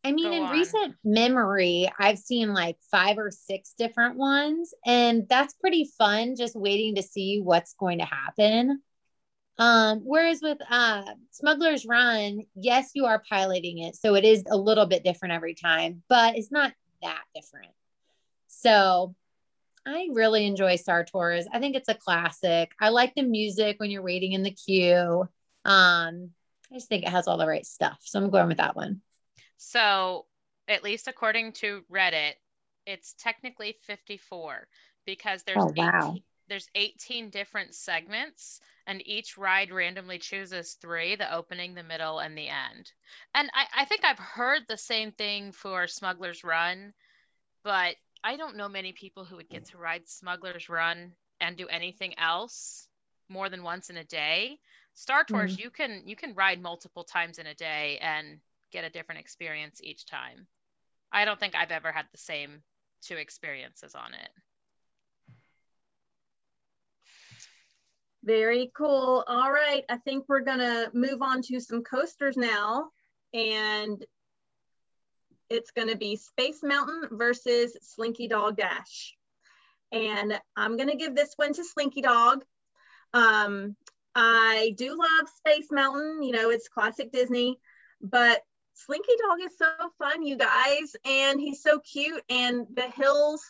I 0.04 0.12
mean, 0.12 0.34
in 0.34 0.44
on. 0.44 0.52
recent 0.52 0.96
memory, 1.04 1.92
I've 2.00 2.18
seen 2.18 2.54
like 2.54 2.78
five 2.90 3.20
or 3.20 3.30
six 3.30 3.76
different 3.78 4.18
ones, 4.18 4.74
and 4.86 5.28
that's 5.30 5.54
pretty 5.54 5.92
fun 5.98 6.36
just 6.36 6.56
waiting 6.56 6.96
to 6.96 7.04
see 7.04 7.40
what's 7.40 7.76
going 7.76 8.00
to 8.00 8.06
happen. 8.06 8.82
Um, 9.60 10.02
whereas 10.04 10.42
with 10.42 10.58
uh, 10.68 11.04
Smuggler's 11.30 11.86
Run, 11.86 12.42
yes, 12.56 12.92
you 12.96 13.06
are 13.06 13.22
piloting 13.30 13.78
it. 13.78 13.96
So 13.96 14.16
it 14.16 14.24
is 14.24 14.44
a 14.50 14.58
little 14.58 14.88
bit 14.88 15.04
different 15.04 15.36
every 15.36 15.54
time, 15.54 16.02
but 16.10 16.36
it's 16.36 16.52
not 16.52 16.74
that 17.04 17.24
different. 17.36 17.74
So 18.48 19.16
I 19.86 20.10
really 20.14 20.46
enjoy 20.46 20.76
Star 20.76 21.04
Tours. 21.04 21.48
I 21.52 21.60
think 21.60 21.76
it's 21.76 21.90
a 21.90 21.96
classic. 21.96 22.72
I 22.80 22.90
like 22.90 23.16
the 23.16 23.24
music 23.24 23.80
when 23.80 23.90
you're 23.90 24.04
waiting 24.04 24.34
in 24.34 24.44
the 24.44 24.52
queue. 24.52 25.28
Um, 25.66 26.32
I 26.72 26.76
just 26.76 26.88
think 26.88 27.04
it 27.04 27.10
has 27.10 27.28
all 27.28 27.38
the 27.38 27.48
right 27.48 27.66
stuff. 27.66 28.00
So 28.04 28.20
I'm 28.20 28.30
going 28.30 28.48
with 28.48 28.58
that 28.58 28.76
one. 28.76 29.02
So, 29.58 30.28
at 30.68 30.84
least 30.84 31.08
according 31.08 31.54
to 31.54 31.86
Reddit, 31.90 32.34
it's 32.86 33.14
technically 33.14 33.78
54 33.84 34.68
because 35.06 35.44
there's 35.44 35.66
Oh, 35.66 35.72
wow. 35.76 36.20
18, 36.20 36.24
there's 36.50 36.68
18 36.76 37.30
different 37.30 37.74
segments 37.74 38.60
and 38.88 39.08
each 39.08 39.38
ride 39.38 39.72
randomly 39.72 40.20
chooses 40.20 40.74
three 40.74 41.16
the 41.16 41.34
opening 41.34 41.76
the 41.76 41.84
middle 41.84 42.20
and 42.20 42.38
the 42.38 42.50
end 42.50 42.92
and 43.34 43.50
I, 43.54 43.68
I 43.74 43.86
think 43.86 44.04
i've 44.04 44.20
heard 44.20 44.64
the 44.68 44.78
same 44.78 45.12
thing 45.14 45.52
for 45.54 45.88
smuggler's 45.88 46.44
run 46.44 46.94
but 47.64 47.96
i 48.24 48.38
don't 48.38 48.58
know 48.58 48.70
many 48.70 48.92
people 48.92 49.26
who 49.26 49.36
would 49.36 49.50
get 49.50 49.66
to 49.66 49.78
ride 49.78 50.08
smuggler's 50.08 50.70
run 50.70 51.12
and 51.40 51.58
do 51.58 51.68
anything 51.68 52.18
else 52.18 52.88
more 53.30 53.50
than 53.50 53.64
once 53.64 53.90
in 53.90 53.98
a 53.98 54.04
day 54.04 54.58
star 54.94 55.24
tours 55.24 55.54
mm-hmm. 55.54 55.64
you 55.64 55.70
can 55.70 56.02
you 56.06 56.16
can 56.16 56.34
ride 56.34 56.62
multiple 56.62 57.04
times 57.04 57.38
in 57.38 57.48
a 57.48 57.56
day 57.56 57.98
and 58.02 58.40
get 58.72 58.84
a 58.84 58.90
different 58.90 59.22
experience 59.22 59.80
each 59.84 60.06
time 60.06 60.48
i 61.12 61.26
don't 61.26 61.40
think 61.40 61.56
i've 61.56 61.72
ever 61.72 61.92
had 61.92 62.06
the 62.12 62.18
same 62.18 62.62
two 63.02 63.16
experiences 63.16 63.96
on 63.96 64.14
it 64.14 64.30
Very 68.24 68.72
cool. 68.78 69.24
All 69.28 69.52
right. 69.52 69.84
I 69.90 69.98
think 69.98 70.26
we're 70.28 70.42
going 70.42 70.60
to 70.60 70.92
move 70.94 71.22
on 71.22 71.42
to 71.44 71.60
some 71.60 71.84
coasters 71.84 72.38
now. 72.38 72.90
And 73.34 74.04
it's 75.52 75.72
to 75.90 75.98
be 75.98 76.16
Space 76.16 76.64
Mountain 76.64 77.10
versus 77.12 77.78
Slinky 77.82 78.28
Dog 78.28 78.58
Dash. 78.58 79.16
And 79.92 80.40
I'm 80.56 80.78
to 80.90 80.96
give 80.96 81.16
this 81.16 81.34
one 81.36 81.54
to 81.54 81.64
Slinky 81.64 82.02
Dog. 82.02 82.44
Um, 83.14 83.76
I 84.16 84.74
do 84.78 84.98
love 84.98 85.30
Space 85.38 85.68
Mountain, 85.72 86.24
you 86.24 86.32
know, 86.32 86.50
it's 86.50 86.70
classic 86.70 87.12
Disney, 87.12 87.60
but 88.02 88.42
Slinky 88.74 89.14
Dog 89.28 89.40
is 89.46 89.58
so 89.58 89.92
fun, 89.98 90.24
you 90.24 90.38
guys, 90.38 90.96
and 91.06 91.40
he's 91.40 91.62
so 91.62 91.80
cute. 91.80 92.24
And 92.30 92.66
the 92.74 92.90
hills 92.90 93.44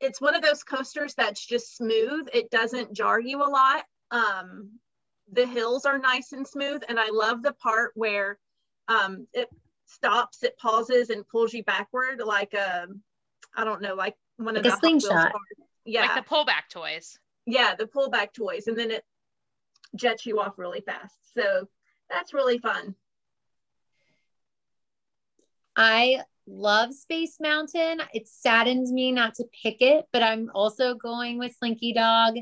it's 0.00 0.20
one 0.20 0.34
of 0.34 0.42
those 0.42 0.62
coasters 0.62 1.14
that's 1.14 1.44
just 1.44 1.76
smooth. 1.76 2.28
It 2.32 2.50
doesn't 2.50 2.92
jar 2.92 3.18
you 3.18 3.42
a 3.42 3.48
lot. 3.48 3.84
Um, 4.10 4.78
the 5.32 5.46
hills 5.46 5.86
are 5.86 5.98
nice 5.98 6.32
and 6.32 6.46
smooth. 6.46 6.82
And 6.88 6.98
I 6.98 7.08
love 7.10 7.42
the 7.42 7.54
part 7.54 7.92
where 7.94 8.38
um, 8.88 9.26
it 9.32 9.48
stops, 9.86 10.42
it 10.42 10.56
pauses 10.58 11.10
and 11.10 11.26
pulls 11.28 11.52
you 11.52 11.64
backward 11.64 12.20
like 12.24 12.54
a, 12.54 12.86
I 13.56 13.64
don't 13.64 13.82
know, 13.82 13.94
like 13.94 14.16
one 14.36 14.56
of 14.56 14.64
Like 14.64 14.66
a 14.66 14.68
the 14.68 14.70
Hot 14.74 14.82
Wheels 14.82 15.04
slingshot. 15.04 15.32
Yeah. 15.84 16.02
like 16.02 16.24
the 16.24 16.34
pullback 16.34 16.68
toys 16.70 17.18
yeah. 17.46 17.74
The 17.74 17.86
pullback 17.86 18.32
toys. 18.32 18.66
And 18.66 18.76
then 18.76 18.90
it 18.90 19.04
jets 19.94 20.26
you 20.26 20.40
off 20.40 20.58
really 20.58 20.80
fast. 20.80 21.16
So 21.36 21.68
that's 22.10 22.34
really 22.34 22.58
fun. 22.58 22.94
I 25.76 26.22
love 26.46 26.94
Space 26.94 27.38
Mountain. 27.40 28.00
It 28.12 28.28
saddens 28.28 28.92
me 28.92 29.12
not 29.12 29.34
to 29.34 29.44
pick 29.62 29.80
it, 29.80 30.06
but 30.12 30.22
I'm 30.22 30.50
also 30.54 30.94
going 30.94 31.38
with 31.38 31.56
Slinky 31.56 31.92
Dog. 31.92 32.34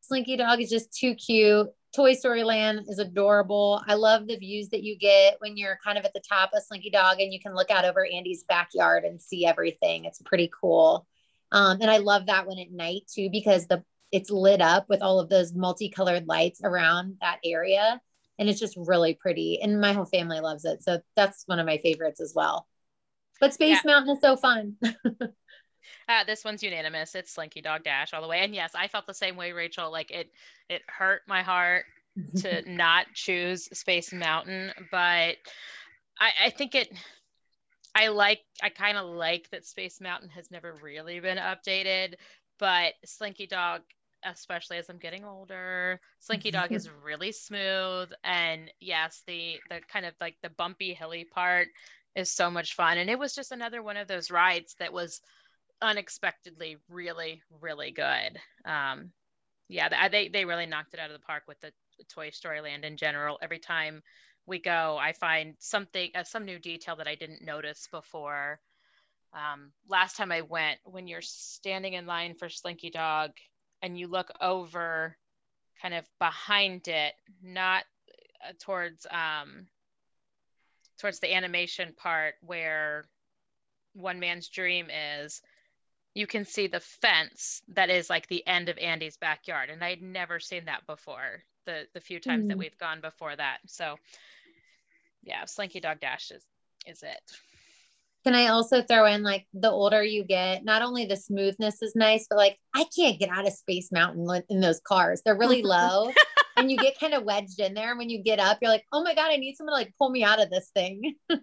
Slinky 0.00 0.36
Dog 0.36 0.60
is 0.60 0.70
just 0.70 0.92
too 0.92 1.14
cute. 1.14 1.68
Toy 1.96 2.12
Story 2.12 2.44
Land 2.44 2.84
is 2.88 2.98
adorable. 2.98 3.82
I 3.88 3.94
love 3.94 4.26
the 4.26 4.36
views 4.36 4.68
that 4.68 4.82
you 4.82 4.98
get 4.98 5.36
when 5.38 5.56
you're 5.56 5.78
kind 5.82 5.96
of 5.96 6.04
at 6.04 6.12
the 6.12 6.20
top 6.20 6.50
of 6.52 6.62
Slinky 6.62 6.90
Dog 6.90 7.20
and 7.20 7.32
you 7.32 7.40
can 7.40 7.54
look 7.54 7.70
out 7.70 7.86
over 7.86 8.04
Andy's 8.04 8.44
backyard 8.44 9.04
and 9.04 9.20
see 9.20 9.46
everything. 9.46 10.04
It's 10.04 10.20
pretty 10.22 10.50
cool. 10.60 11.06
Um, 11.52 11.78
and 11.80 11.90
I 11.90 11.96
love 11.96 12.26
that 12.26 12.46
one 12.46 12.58
at 12.58 12.70
night 12.70 13.02
too 13.12 13.30
because 13.30 13.66
the 13.66 13.82
it's 14.12 14.30
lit 14.30 14.60
up 14.60 14.88
with 14.88 15.02
all 15.02 15.18
of 15.18 15.30
those 15.30 15.54
multicolored 15.54 16.28
lights 16.28 16.60
around 16.62 17.16
that 17.20 17.38
area 17.44 18.00
and 18.38 18.48
it's 18.48 18.60
just 18.60 18.76
really 18.76 19.14
pretty 19.14 19.60
and 19.60 19.80
my 19.80 19.92
whole 19.92 20.04
family 20.04 20.38
loves 20.38 20.64
it 20.64 20.82
so 20.82 21.00
that's 21.16 21.42
one 21.46 21.58
of 21.58 21.66
my 21.66 21.78
favorites 21.78 22.20
as 22.20 22.32
well 22.34 22.68
but 23.40 23.52
space 23.52 23.84
mountain 23.84 24.14
is 24.14 24.20
so 24.20 24.36
fun 24.36 24.76
Uh, 26.08 26.24
this 26.24 26.44
one's 26.44 26.62
unanimous. 26.62 27.14
It's 27.14 27.32
Slinky 27.32 27.60
Dog 27.60 27.84
Dash 27.84 28.14
all 28.14 28.22
the 28.22 28.28
way. 28.28 28.40
And 28.40 28.54
yes, 28.54 28.72
I 28.74 28.88
felt 28.88 29.06
the 29.06 29.14
same 29.14 29.36
way, 29.36 29.52
Rachel. 29.52 29.90
Like 29.90 30.10
it, 30.10 30.30
it 30.68 30.82
hurt 30.86 31.22
my 31.26 31.42
heart 31.42 31.84
to 32.36 32.62
not 32.70 33.06
choose 33.14 33.64
Space 33.78 34.12
Mountain, 34.12 34.72
but 34.90 35.36
I, 36.18 36.30
I 36.46 36.50
think 36.50 36.74
it. 36.74 36.88
I 37.94 38.08
like. 38.08 38.40
I 38.62 38.68
kind 38.68 38.98
of 38.98 39.06
like 39.06 39.48
that 39.50 39.64
Space 39.64 40.00
Mountain 40.00 40.30
has 40.30 40.50
never 40.50 40.78
really 40.82 41.20
been 41.20 41.38
updated, 41.38 42.14
but 42.58 42.94
Slinky 43.04 43.46
Dog, 43.46 43.82
especially 44.24 44.76
as 44.76 44.88
I'm 44.88 44.98
getting 44.98 45.24
older, 45.24 46.00
Slinky 46.20 46.50
Dog 46.50 46.72
is 46.72 46.90
really 47.04 47.32
smooth, 47.32 48.10
and 48.24 48.70
yes, 48.80 49.22
the 49.26 49.56
the 49.70 49.80
kind 49.90 50.06
of 50.06 50.14
like 50.20 50.36
the 50.42 50.50
bumpy 50.50 50.94
hilly 50.94 51.24
part 51.24 51.68
is 52.14 52.30
so 52.30 52.50
much 52.50 52.74
fun, 52.74 52.98
and 52.98 53.10
it 53.10 53.18
was 53.18 53.34
just 53.34 53.52
another 53.52 53.82
one 53.82 53.96
of 53.96 54.08
those 54.08 54.30
rides 54.30 54.74
that 54.78 54.92
was 54.92 55.20
unexpectedly 55.82 56.78
really 56.88 57.42
really 57.60 57.90
good. 57.92 58.38
Um 58.64 59.10
yeah 59.68 60.08
they 60.08 60.28
they 60.28 60.44
really 60.44 60.66
knocked 60.66 60.94
it 60.94 61.00
out 61.00 61.10
of 61.10 61.18
the 61.18 61.26
park 61.26 61.44
with 61.48 61.60
the 61.60 61.72
toy 62.14 62.30
story 62.30 62.60
land 62.60 62.84
in 62.84 62.96
general. 62.96 63.38
Every 63.42 63.58
time 63.58 64.02
we 64.46 64.60
go 64.60 64.96
i 65.00 65.12
find 65.12 65.54
something 65.58 66.10
uh, 66.14 66.22
some 66.22 66.44
new 66.44 66.58
detail 66.58 66.96
that 66.96 67.08
i 67.08 67.14
didn't 67.14 67.44
notice 67.44 67.88
before. 67.90 68.60
Um 69.34 69.72
last 69.88 70.16
time 70.16 70.32
i 70.32 70.42
went 70.42 70.78
when 70.84 71.08
you're 71.08 71.22
standing 71.22 71.94
in 71.94 72.06
line 72.06 72.34
for 72.34 72.48
slinky 72.48 72.90
dog 72.90 73.32
and 73.82 73.98
you 73.98 74.06
look 74.08 74.30
over 74.40 75.16
kind 75.82 75.94
of 75.94 76.06
behind 76.18 76.88
it 76.88 77.12
not 77.42 77.84
uh, 78.46 78.52
towards 78.60 79.06
um 79.10 79.66
towards 80.98 81.20
the 81.20 81.34
animation 81.34 81.92
part 81.96 82.34
where 82.40 83.04
one 83.92 84.20
man's 84.20 84.48
dream 84.48 84.88
is 84.90 85.42
you 86.16 86.26
can 86.26 86.46
see 86.46 86.66
the 86.66 86.80
fence 86.80 87.60
that 87.68 87.90
is 87.90 88.08
like 88.08 88.26
the 88.28 88.44
end 88.46 88.70
of 88.70 88.78
Andy's 88.78 89.18
backyard. 89.18 89.68
And 89.68 89.84
I'd 89.84 90.00
never 90.00 90.40
seen 90.40 90.64
that 90.64 90.86
before 90.86 91.42
the, 91.66 91.82
the 91.92 92.00
few 92.00 92.20
times 92.20 92.48
that 92.48 92.54
Hmm. 92.54 92.60
we've 92.60 92.78
gone 92.78 93.02
before 93.02 93.36
that. 93.36 93.58
So 93.66 93.96
yeah, 95.22 95.44
Slinky 95.44 95.78
Dog 95.78 96.00
Dash 96.00 96.30
is, 96.30 96.42
is 96.86 97.02
it. 97.02 97.20
Can 98.24 98.34
I 98.34 98.46
also 98.46 98.80
throw 98.80 99.04
in 99.04 99.22
like 99.22 99.46
the 99.52 99.70
older 99.70 100.02
you 100.02 100.24
get, 100.24 100.64
not 100.64 100.80
only 100.80 101.04
the 101.04 101.18
smoothness 101.18 101.82
is 101.82 101.94
nice, 101.94 102.26
but 102.30 102.38
like 102.38 102.58
I 102.74 102.86
can't 102.96 103.20
get 103.20 103.28
out 103.28 103.46
of 103.46 103.52
Space 103.52 103.92
Mountain 103.92 104.26
in 104.48 104.60
those 104.60 104.80
cars. 104.88 105.20
They're 105.22 105.36
really 105.36 105.62
low 105.66 106.14
and 106.56 106.70
you 106.70 106.78
get 106.78 106.98
kind 106.98 107.12
of 107.12 107.24
wedged 107.24 107.60
in 107.60 107.74
there. 107.74 107.90
And 107.90 107.98
when 107.98 108.08
you 108.08 108.22
get 108.22 108.38
up, 108.38 108.56
you're 108.62 108.70
like, 108.70 108.86
oh 108.90 109.02
my 109.02 109.14
God, 109.14 109.30
I 109.30 109.36
need 109.36 109.56
someone 109.56 109.74
to 109.74 109.84
like 109.84 109.92
pull 109.98 110.08
me 110.08 110.24
out 110.24 110.42
of 110.42 110.48
this 110.48 110.70
thing. 110.74 111.16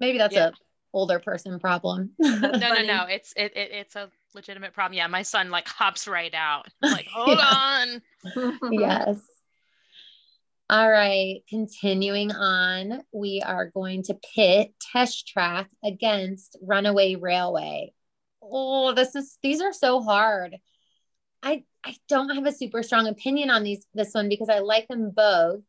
Maybe 0.00 0.18
that's 0.18 0.34
Yeah. 0.34 0.48
a 0.48 0.52
older 0.92 1.18
person 1.18 1.58
problem. 1.58 2.12
That's 2.18 2.40
No, 2.60 2.74
no, 2.74 2.82
no. 2.82 3.06
It's, 3.08 3.32
it, 3.36 3.56
it, 3.56 3.70
it's 3.72 3.96
a 3.96 4.10
legitimate 4.34 4.72
problem. 4.72 4.96
Yeah. 4.96 5.06
My 5.06 5.22
son 5.22 5.50
like 5.50 5.68
hops 5.68 6.06
right 6.06 6.34
out. 6.34 6.66
I'm 6.82 6.92
like, 6.92 7.06
hold 7.12 7.38
on. 7.38 8.02
yes. 8.72 9.20
All 10.70 10.90
right, 10.90 11.42
continuing 11.50 12.32
on, 12.32 13.02
we 13.12 13.42
are 13.44 13.66
going 13.66 14.04
to 14.04 14.18
pit 14.34 14.72
Test 14.80 15.28
Track 15.28 15.68
against 15.84 16.56
Runaway 16.62 17.16
Railway. 17.16 17.92
Oh, 18.42 18.94
this 18.94 19.14
is 19.14 19.36
these 19.42 19.60
are 19.60 19.74
so 19.74 20.00
hard. 20.00 20.56
I 21.42 21.64
I 21.84 21.96
don't 22.08 22.34
have 22.34 22.46
a 22.46 22.52
super 22.52 22.82
strong 22.82 23.06
opinion 23.06 23.50
on 23.50 23.64
these 23.64 23.84
this 23.92 24.14
one 24.14 24.30
because 24.30 24.48
I 24.48 24.60
like 24.60 24.88
them 24.88 25.10
both. 25.10 25.60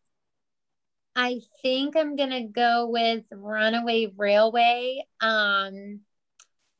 I 1.15 1.41
think 1.61 1.95
I'm 1.95 2.15
gonna 2.15 2.47
go 2.47 2.87
with 2.89 3.23
Runaway 3.31 4.11
Railway. 4.15 5.05
Um, 5.21 6.01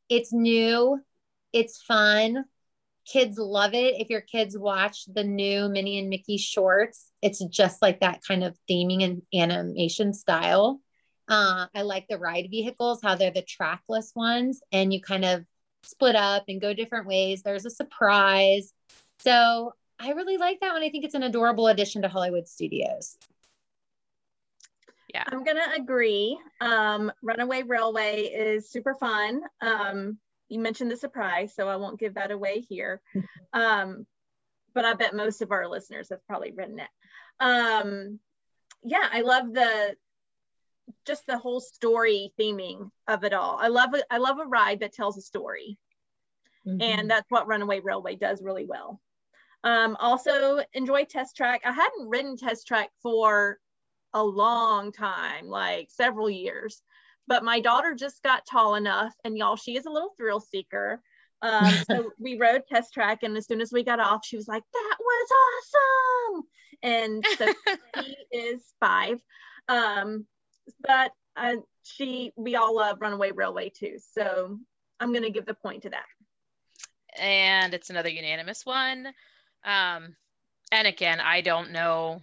it's 0.10 0.34
new, 0.34 1.00
it's 1.52 1.82
fun 1.82 2.46
kids 3.06 3.38
love 3.38 3.74
it. 3.74 4.00
If 4.00 4.10
your 4.10 4.22
kids 4.22 4.58
watch 4.58 5.06
the 5.06 5.24
new 5.24 5.68
Minnie 5.70 6.00
and 6.00 6.10
Mickey 6.10 6.38
shorts, 6.38 7.12
it's 7.22 7.44
just 7.46 7.82
like 7.82 8.00
that 8.00 8.22
kind 8.28 8.44
of 8.44 8.58
theming 8.70 9.04
and 9.04 9.22
animation 9.34 10.14
style. 10.14 10.82
Uh, 11.28 11.68
I 11.74 11.84
like 11.84 12.08
the 12.08 12.18
ride 12.18 12.48
vehicles, 12.50 13.00
how 13.02 13.16
they're 13.16 13.32
the 13.32 13.42
trackless 13.42 14.14
ones, 14.16 14.62
and 14.72 14.94
you 14.94 15.02
kind 15.02 15.26
of 15.26 15.46
split 15.84 16.16
up 16.16 16.46
and 16.48 16.62
go 16.62 16.74
different 16.74 17.08
ways. 17.08 17.44
There's 17.44 17.66
a 17.66 17.70
surprise. 17.70 18.74
So 19.20 19.74
I 20.00 20.12
really 20.12 20.38
like 20.38 20.60
that 20.62 20.74
one. 20.74 20.84
I 20.84 20.90
think 20.90 21.06
it's 21.06 21.16
an 21.16 21.24
adorable 21.24 21.68
addition 21.68 22.02
to 22.02 22.10
Hollywood 22.10 22.48
Studios. 22.48 23.18
Yeah. 25.14 25.24
I'm 25.28 25.44
gonna 25.44 25.74
agree. 25.78 26.38
Um, 26.60 27.12
Runaway 27.22 27.64
Railway 27.64 28.22
is 28.24 28.70
super 28.70 28.96
fun. 28.96 29.42
Um, 29.62 30.18
you 30.50 30.60
mentioned 30.60 30.90
the 30.92 30.98
surprise, 30.98 31.54
so 31.56 31.68
I 31.68 31.76
won't 31.76 32.00
give 32.00 32.16
that 32.16 32.32
away 32.32 32.60
here. 32.60 33.02
Um, 33.54 34.08
but 34.74 34.84
I 34.86 34.94
bet 34.96 35.14
most 35.16 35.44
of 35.44 35.52
our 35.52 35.68
listeners 35.68 36.10
have 36.10 36.26
probably 36.26 36.52
written 36.52 36.80
it. 36.80 36.88
Um, 37.40 38.20
yeah, 38.84 39.08
I 39.12 39.22
love 39.22 39.54
the 39.54 39.96
just 41.06 41.28
the 41.28 41.38
whole 41.38 41.60
story 41.60 42.34
theming 42.40 42.90
of 43.08 43.24
it 43.24 43.34
all. 43.34 43.58
I 43.62 43.68
love. 43.68 43.92
I 44.10 44.18
love 44.18 44.40
a 44.40 44.46
ride 44.46 44.80
that 44.80 44.94
tells 44.94 45.18
a 45.18 45.22
story, 45.22 45.78
Mm-hmm. 46.68 46.82
and 46.82 47.10
that's 47.12 47.30
what 47.30 47.46
Runaway 47.48 47.82
Railway 47.82 48.16
does 48.16 48.42
really 48.42 48.66
well. 48.66 49.00
Um, 49.64 49.96
also 50.00 50.62
enjoy 50.74 51.04
Test 51.06 51.36
Track. 51.36 51.62
I 51.66 51.72
hadn't 51.72 52.10
ridden 52.10 52.38
Test 52.38 52.66
Track 52.66 52.90
for 53.04 53.60
a 54.14 54.24
long 54.24 54.92
time, 54.92 55.48
like 55.48 55.90
several 55.90 56.30
years, 56.30 56.82
but 57.28 57.44
my 57.44 57.60
daughter 57.60 57.96
just 57.96 58.22
got 58.24 58.46
tall 58.46 58.76
enough, 58.76 59.14
and 59.24 59.38
y'all, 59.38 59.56
she 59.56 59.76
is 59.76 59.86
a 59.86 59.92
little 59.92 60.14
thrill 60.18 60.40
seeker. 60.40 61.02
Um, 61.42 61.74
so 61.90 62.12
we 62.20 62.38
rode 62.38 62.64
Test 62.68 62.94
Track, 62.94 63.24
and 63.24 63.38
as 63.38 63.48
soon 63.48 63.62
as 63.62 63.72
we 63.72 63.84
got 63.84 64.00
off, 64.00 64.26
she 64.26 64.36
was 64.36 64.48
like, 64.48 64.64
"That 64.74 64.98
was 65.00 65.30
awesome!" 65.44 66.44
And 66.84 67.26
so 67.38 67.54
she 67.96 68.16
is 68.32 68.74
five, 68.80 69.20
um, 69.68 70.26
but 70.82 71.12
uh, 71.36 71.56
she 71.84 72.32
we 72.36 72.56
all 72.56 72.76
love 72.76 72.98
Runaway 73.02 73.32
Railway 73.32 73.70
too. 73.70 73.98
So 74.14 74.60
I'm 75.00 75.14
gonna 75.14 75.30
give 75.30 75.46
the 75.46 75.54
point 75.54 75.84
to 75.84 75.90
that. 75.92 76.06
And 77.18 77.74
it's 77.74 77.90
another 77.90 78.10
unanimous 78.10 78.66
one. 78.66 79.08
Um, 79.64 80.16
and 80.72 80.88
again, 80.88 81.20
I 81.20 81.42
don't 81.42 81.72
know 81.72 82.22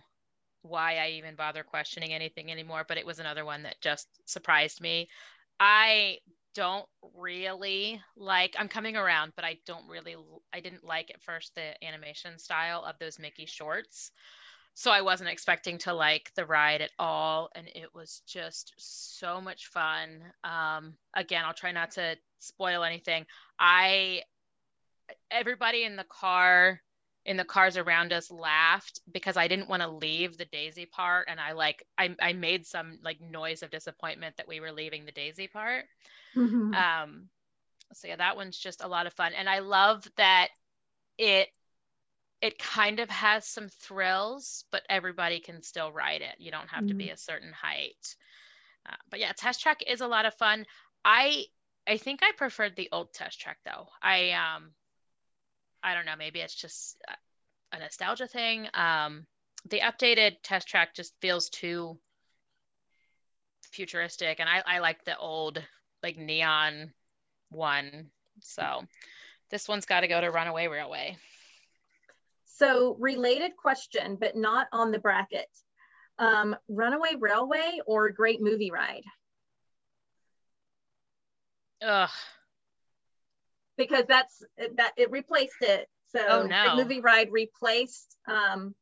why 0.63 0.97
I 0.97 1.11
even 1.11 1.35
bother 1.35 1.63
questioning 1.63 2.13
anything 2.13 2.51
anymore, 2.51 2.85
but 2.87 2.99
it 2.99 3.07
was 3.07 3.19
another 3.19 3.45
one 3.45 3.63
that 3.65 3.81
just 3.81 4.09
surprised 4.27 4.81
me. 4.81 5.09
I 5.59 6.19
don't 6.55 6.87
really 7.17 8.01
like 8.17 8.57
I'm 8.59 8.69
coming 8.69 8.97
around, 8.97 9.33
but 9.37 9.45
I 9.45 9.59
don't 9.67 9.89
really 9.89 10.17
I 10.53 10.61
didn't 10.61 10.85
like 10.85 11.11
at 11.11 11.23
first 11.23 11.55
the 11.55 11.85
animation 11.85 12.39
style 12.39 12.85
of 12.85 12.99
those 12.99 13.19
Mickey 13.19 13.47
shorts. 13.47 14.11
So 14.75 14.91
I 14.91 15.03
wasn't 15.03 15.31
expecting 15.31 15.79
to 15.79 15.93
like 15.93 16.31
the 16.37 16.47
ride 16.47 16.81
at 16.81 16.91
all 16.99 17.51
and 17.55 17.69
it 17.69 17.95
was 17.95 18.23
just 18.27 18.73
so 18.79 19.41
much 19.41 19.67
fun. 19.69 20.23
Um 20.43 20.95
again, 21.15 21.45
I'll 21.45 21.55
try 21.55 21.73
not 21.73 21.93
to 21.93 22.17
spoil 22.39 22.83
anything. 22.83 23.27
I 23.59 24.23
everybody 25.31 25.85
in 25.85 25.97
the 25.97 26.05
car 26.05 26.81
in 27.27 27.37
the 27.37 27.45
cars 27.45 27.77
around 27.77 28.13
us 28.13 28.31
laughed 28.31 29.01
because 29.13 29.37
I 29.37 29.49
didn't 29.49 29.69
want 29.69 29.83
to 29.83 29.89
leave 29.89 30.37
the 30.37 30.47
Daisy 30.47 30.87
part 30.87 31.29
and 31.31 31.39
I 31.39 31.53
like 31.53 31.85
I, 31.99 32.15
I 32.21 32.33
made 32.33 32.67
some 32.67 32.99
like 33.05 33.21
noise 33.21 33.63
of 33.63 33.71
disappointment 33.71 34.37
that 34.37 34.49
we 34.49 34.61
were 34.61 34.73
leaving 34.73 35.05
the 35.05 35.13
Daisy 35.13 35.47
part. 35.47 35.85
Mm-hmm. 36.35 36.75
Um 36.75 37.29
so 37.93 38.09
yeah 38.09 38.17
that 38.17 38.37
one's 38.37 38.59
just 38.59 38.83
a 38.83 38.89
lot 38.89 39.07
of 39.07 39.13
fun 39.13 39.33
and 39.37 39.49
I 39.49 39.59
love 39.59 40.07
that 40.17 40.49
it 41.19 41.49
it 42.41 42.59
kind 42.59 43.01
of 43.01 43.11
has 43.11 43.47
some 43.47 43.69
thrills 43.69 44.65
but 44.73 44.83
everybody 44.89 45.41
can 45.41 45.63
still 45.63 45.93
ride 45.93 46.23
it. 46.23 46.37
You 46.39 46.51
don't 46.51 46.71
have 46.71 46.81
mm-hmm. 46.81 46.89
to 46.89 46.95
be 46.95 47.05
mm-hmm. 47.07 47.15
a 47.15 47.19
certain 47.19 47.53
height. 47.53 48.17
Uh, 48.89 48.97
but 49.11 49.21
yeah 49.21 49.33
test 49.37 49.61
track 49.61 49.83
is 49.87 50.01
a 50.01 50.09
lot 50.09 50.25
of 50.25 50.35
fun. 50.35 50.65
I 51.05 51.45
I 51.87 51.99
think 51.99 52.21
I 52.23 52.33
preferred 52.35 52.77
the 52.77 52.89
old 52.93 53.13
test 53.13 53.41
track 53.41 53.59
though. 53.67 53.89
I 54.03 54.31
um 54.31 54.71
I 55.83 55.95
don't 55.95 56.07
know, 56.07 56.17
maybe 56.19 56.41
it's 56.41 56.55
just 56.55 56.97
a 57.73 57.79
nostalgia 57.79 58.27
thing. 58.27 58.69
Um, 58.75 59.27
the 59.69 59.81
updated 59.81 60.37
test 60.43 60.69
track 60.69 60.95
just 60.95 61.15
feels 61.21 61.49
too 61.49 61.99
futuristic, 63.73 64.41
and 64.41 64.49
I, 64.49 64.63
I 64.67 64.79
like 64.81 65.05
the 65.05 65.17
old 65.17 65.63
like 66.03 66.17
neon 66.17 66.93
one. 67.51 68.11
So 68.41 68.83
this 69.51 69.69
one's 69.69 69.87
got 69.87 70.01
to 70.01 70.09
go 70.09 70.21
to 70.21 70.31
Runaway 70.31 70.69
Railway. 70.69 71.17
So 72.45 72.97
related 72.99 73.57
question, 73.57 74.17
but 74.21 74.37
not 74.37 74.69
on 74.73 74.93
the 74.93 74.99
bracket. 74.99 75.49
Um, 76.19 76.55
Runaway 76.69 77.15
Railway 77.19 77.81
or 77.87 78.11
Great 78.11 78.43
Movie 78.43 78.71
Ride? 78.71 79.05
Ugh, 81.83 82.11
because 83.81 84.05
that's 84.07 84.43
that 84.77 84.93
it 84.99 85.11
replaced 85.11 85.63
it. 85.63 85.89
So 86.09 86.21
oh, 86.29 86.43
no. 86.47 86.75
Great 86.75 86.77
Movie 86.77 87.01
Ride 87.01 87.29
replaced 87.33 88.15
um, 88.29 88.75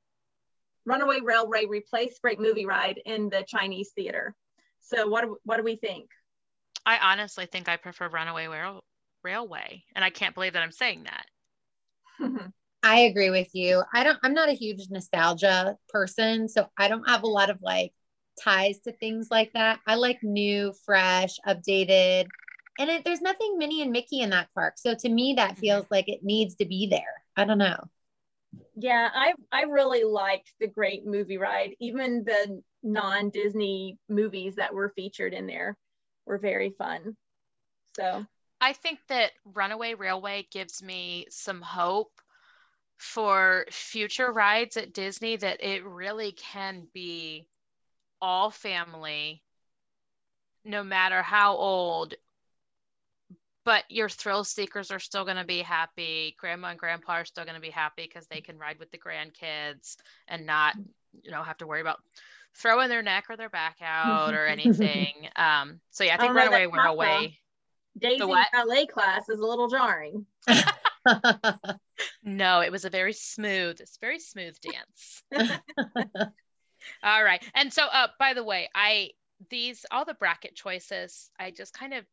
Runaway 0.84 1.20
Railway 1.22 1.66
replaced 1.66 2.20
Great 2.20 2.40
Movie 2.40 2.66
Ride 2.66 3.00
in 3.06 3.28
the 3.28 3.44
Chinese 3.46 3.92
theater. 3.94 4.34
So 4.80 5.06
what 5.06 5.22
do, 5.22 5.36
what 5.44 5.58
do 5.58 5.62
we 5.62 5.76
think? 5.76 6.10
I 6.84 6.98
honestly 7.12 7.46
think 7.46 7.68
I 7.68 7.76
prefer 7.76 8.08
Runaway 8.08 8.48
Rail- 8.48 8.82
Railway, 9.22 9.84
and 9.94 10.04
I 10.04 10.10
can't 10.10 10.34
believe 10.34 10.54
that 10.54 10.62
I'm 10.62 10.72
saying 10.72 11.04
that. 11.04 12.52
I 12.82 13.00
agree 13.00 13.30
with 13.30 13.54
you. 13.54 13.82
I 13.94 14.02
don't. 14.02 14.18
I'm 14.24 14.34
not 14.34 14.48
a 14.48 14.52
huge 14.52 14.88
nostalgia 14.90 15.76
person, 15.90 16.48
so 16.48 16.66
I 16.76 16.88
don't 16.88 17.08
have 17.08 17.22
a 17.22 17.28
lot 17.28 17.50
of 17.50 17.58
like 17.62 17.92
ties 18.42 18.80
to 18.80 18.92
things 18.92 19.28
like 19.30 19.52
that. 19.52 19.78
I 19.86 19.94
like 19.94 20.18
new, 20.22 20.72
fresh, 20.84 21.36
updated 21.46 22.26
and 22.78 22.88
it, 22.88 23.04
there's 23.04 23.20
nothing 23.20 23.58
Minnie 23.58 23.82
and 23.82 23.92
Mickey 23.92 24.20
in 24.20 24.30
that 24.30 24.48
park. 24.54 24.74
So 24.76 24.94
to 24.94 25.08
me, 25.08 25.34
that 25.36 25.52
mm-hmm. 25.52 25.60
feels 25.60 25.86
like 25.90 26.08
it 26.08 26.22
needs 26.22 26.54
to 26.56 26.64
be 26.64 26.86
there. 26.86 27.22
I 27.36 27.44
don't 27.44 27.58
know. 27.58 27.84
Yeah, 28.76 29.08
I 29.12 29.34
I 29.52 29.62
really 29.62 30.04
liked 30.04 30.52
the 30.60 30.68
Great 30.68 31.04
Movie 31.04 31.38
Ride. 31.38 31.74
Even 31.80 32.24
the 32.24 32.62
non-Disney 32.82 33.98
movies 34.08 34.54
that 34.56 34.72
were 34.72 34.92
featured 34.94 35.34
in 35.34 35.46
there 35.46 35.76
were 36.24 36.38
very 36.38 36.70
fun. 36.70 37.16
So 37.96 38.24
I 38.60 38.72
think 38.72 39.00
that 39.08 39.32
Runaway 39.44 39.94
Railway 39.94 40.46
gives 40.50 40.82
me 40.82 41.26
some 41.30 41.60
hope 41.60 42.12
for 42.96 43.66
future 43.70 44.32
rides 44.32 44.76
at 44.76 44.92
Disney 44.92 45.36
that 45.36 45.62
it 45.62 45.84
really 45.84 46.32
can 46.32 46.86
be 46.92 47.46
all 48.20 48.50
family 48.50 49.42
no 50.64 50.82
matter 50.82 51.22
how 51.22 51.54
old 51.56 52.14
but 53.68 53.84
your 53.90 54.08
thrill 54.08 54.44
seekers 54.44 54.90
are 54.90 54.98
still 54.98 55.26
going 55.26 55.36
to 55.36 55.44
be 55.44 55.58
happy. 55.58 56.34
Grandma 56.38 56.68
and 56.68 56.78
grandpa 56.78 57.16
are 57.16 57.26
still 57.26 57.44
going 57.44 57.54
to 57.54 57.60
be 57.60 57.68
happy 57.68 58.04
because 58.04 58.26
they 58.26 58.40
can 58.40 58.56
ride 58.56 58.78
with 58.78 58.90
the 58.90 58.96
grandkids 58.96 59.98
and 60.26 60.46
not 60.46 60.74
you 61.22 61.30
know 61.30 61.42
have 61.42 61.58
to 61.58 61.66
worry 61.66 61.82
about 61.82 61.98
throwing 62.54 62.88
their 62.88 63.02
neck 63.02 63.26
or 63.28 63.36
their 63.36 63.50
back 63.50 63.76
out 63.82 64.32
or 64.32 64.46
anything. 64.56 65.12
Um 65.36 65.80
so 65.90 66.02
yeah 66.02 66.14
i 66.14 66.16
think 66.16 66.34
Runaway 66.34 66.64
Railway. 66.64 67.38
Daisy's 67.98 68.34
ballet 68.54 68.86
class 68.86 69.28
is 69.28 69.38
a 69.38 69.46
little 69.46 69.68
jarring. 69.68 70.24
No 72.24 72.60
it 72.60 72.72
was 72.72 72.86
a 72.86 72.90
very 72.90 73.12
smooth 73.12 73.80
it's 73.80 73.98
very 73.98 74.18
smooth 74.18 74.56
dance. 74.62 75.22
All 77.02 77.22
right 77.22 77.44
and 77.54 77.70
so 77.70 77.82
uh 77.82 78.06
by 78.18 78.32
the 78.32 78.44
way 78.44 78.70
i 78.74 79.10
these 79.50 79.84
all 79.90 80.06
the 80.06 80.14
bracket 80.14 80.54
choices 80.54 81.30
i 81.38 81.50
just 81.50 81.74
kind 81.74 81.92
of 81.92 82.04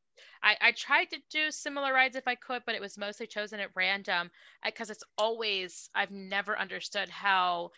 I, 0.41 0.55
I 0.61 0.71
tried 0.71 1.09
to 1.11 1.17
do 1.29 1.51
similar 1.51 1.93
rides 1.93 2.15
if 2.15 2.27
I 2.27 2.35
could, 2.35 2.63
but 2.65 2.75
it 2.75 2.81
was 2.81 2.97
mostly 2.97 3.27
chosen 3.27 3.59
at 3.59 3.69
random 3.75 4.31
because 4.63 4.89
it's 4.89 5.03
always, 5.17 5.89
I've 5.95 6.11
never 6.11 6.57
understood 6.57 7.09
how 7.09 7.71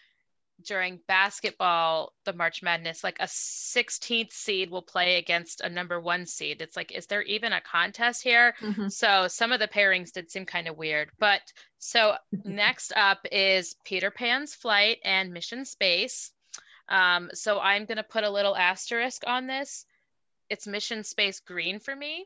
during 0.63 0.99
basketball, 1.07 2.13
the 2.25 2.33
March 2.33 2.63
Madness, 2.63 3.03
like 3.03 3.17
a 3.19 3.25
16th 3.25 4.31
seed 4.31 4.71
will 4.71 4.81
play 4.81 5.17
against 5.17 5.61
a 5.61 5.69
number 5.69 5.99
one 5.99 6.25
seed. 6.25 6.61
It's 6.61 6.75
like, 6.75 6.91
is 6.91 7.05
there 7.05 7.21
even 7.23 7.53
a 7.53 7.61
contest 7.61 8.23
here? 8.23 8.55
Mm-hmm. 8.61 8.87
So 8.87 9.27
some 9.27 9.51
of 9.51 9.59
the 9.59 9.67
pairings 9.67 10.11
did 10.11 10.31
seem 10.31 10.45
kind 10.45 10.67
of 10.67 10.77
weird. 10.77 11.09
But 11.19 11.41
so 11.77 12.15
next 12.43 12.91
up 12.95 13.19
is 13.31 13.75
Peter 13.85 14.09
Pan's 14.09 14.55
Flight 14.55 14.97
and 15.03 15.31
Mission 15.31 15.65
Space. 15.65 16.31
Um, 16.89 17.29
so 17.33 17.59
I'm 17.59 17.85
going 17.85 17.97
to 17.97 18.03
put 18.03 18.23
a 18.23 18.29
little 18.29 18.55
asterisk 18.55 19.23
on 19.27 19.45
this 19.45 19.85
it's 20.49 20.67
mission 20.67 21.03
space 21.03 21.39
green 21.39 21.79
for 21.79 21.95
me. 21.95 22.25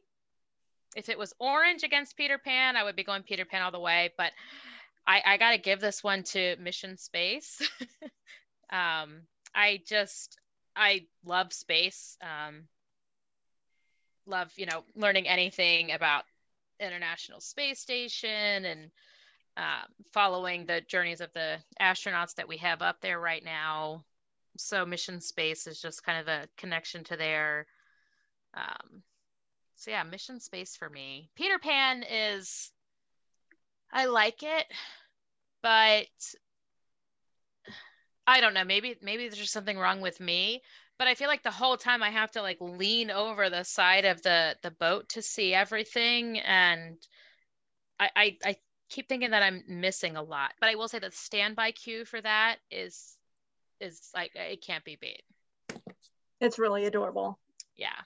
If 0.96 1.10
it 1.10 1.18
was 1.18 1.34
orange 1.40 1.84
against 1.84 2.18
Peter 2.18 2.38
Pan, 2.38 2.76
I 2.76 2.84
would 2.84 2.96
be 2.96 3.04
going 3.04 3.24
Peter 3.24 3.46
Pan 3.46 3.62
all 3.62 3.72
the 3.72 3.80
way, 3.80 4.12
but 4.18 4.32
I, 5.08 5.22
I 5.26 5.38
got 5.38 5.52
to 5.52 5.58
give 5.58 5.80
this 5.80 6.04
one 6.04 6.24
to 6.24 6.56
Mission 6.58 6.98
Space. 6.98 7.62
um, 8.70 9.22
I 9.56 9.82
just, 9.86 10.38
I 10.76 11.06
love 11.26 11.54
space. 11.54 12.18
Um, 12.22 12.64
love, 14.26 14.52
you 14.58 14.66
know, 14.66 14.84
learning 14.96 15.28
anything 15.28 15.92
about 15.92 16.26
International 16.80 17.40
Space 17.40 17.80
Station 17.80 18.66
and 18.66 18.92
uh, 19.58 19.84
following 20.14 20.66
the 20.66 20.82
journeys 20.82 21.22
of 21.22 21.32
the 21.34 21.58
astronauts 21.82 22.36
that 22.36 22.48
we 22.48 22.58
have 22.58 22.82
up 22.82 23.02
there 23.02 23.20
right 23.20 23.44
now. 23.44 24.04
So 24.58 24.86
Mission 24.86 25.22
Space 25.22 25.68
is 25.68 25.82
just 25.82 26.04
kind 26.04 26.20
of 26.20 26.28
a 26.28 26.48
connection 26.58 27.04
to 27.06 27.18
there. 27.18 27.66
Um, 28.54 29.04
so 29.76 29.92
yeah, 29.92 30.04
mission 30.04 30.40
space 30.40 30.76
for 30.76 30.90
me. 30.90 31.30
Peter 31.36 31.60
Pan 31.60 32.04
is, 32.04 32.72
I 33.92 34.06
like 34.06 34.44
it, 34.44 34.66
but 35.62 36.08
I 38.28 38.42
don't 38.42 38.54
know. 38.54 38.64
Maybe 38.64 38.96
maybe 39.02 39.24
there's 39.28 39.38
just 39.38 39.54
something 39.54 39.78
wrong 39.78 40.02
with 40.02 40.20
me. 40.20 40.62
But 40.98 41.08
I 41.08 41.16
feel 41.16 41.28
like 41.28 41.42
the 41.42 41.50
whole 41.52 41.78
time 41.78 42.04
I 42.04 42.12
have 42.12 42.32
to 42.32 42.42
like 42.42 42.58
lean 42.62 43.10
over 43.10 43.50
the 43.50 43.64
side 43.64 44.06
of 44.06 44.22
the 44.22 44.56
the 44.62 44.72
boat 44.72 45.10
to 45.10 45.22
see 45.22 45.54
everything, 45.54 46.40
and 46.40 46.98
I 48.00 48.10
I, 48.16 48.38
I 48.46 48.56
keep 48.90 49.10
thinking 49.10 49.32
that 49.32 49.42
I'm 49.42 49.64
missing 49.68 50.16
a 50.16 50.22
lot. 50.22 50.54
But 50.60 50.70
I 50.70 50.76
will 50.76 50.88
say 50.88 51.00
that 51.00 51.14
standby 51.14 51.72
queue 51.72 52.06
for 52.06 52.22
that 52.22 52.58
is 52.70 53.18
is 53.80 54.10
like 54.14 54.32
it 54.36 54.64
can't 54.64 54.86
be 54.86 54.98
beat. 55.02 55.24
It's 56.40 56.60
really 56.60 56.86
adorable. 56.86 57.40
Yeah. 57.76 58.00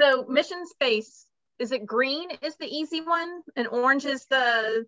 So 0.00 0.24
mission 0.28 0.66
space, 0.66 1.26
is 1.58 1.72
it 1.72 1.84
green 1.84 2.30
is 2.42 2.56
the 2.56 2.66
easy 2.66 3.02
one 3.02 3.42
and 3.56 3.68
orange 3.68 4.06
is 4.06 4.24
the 4.26 4.86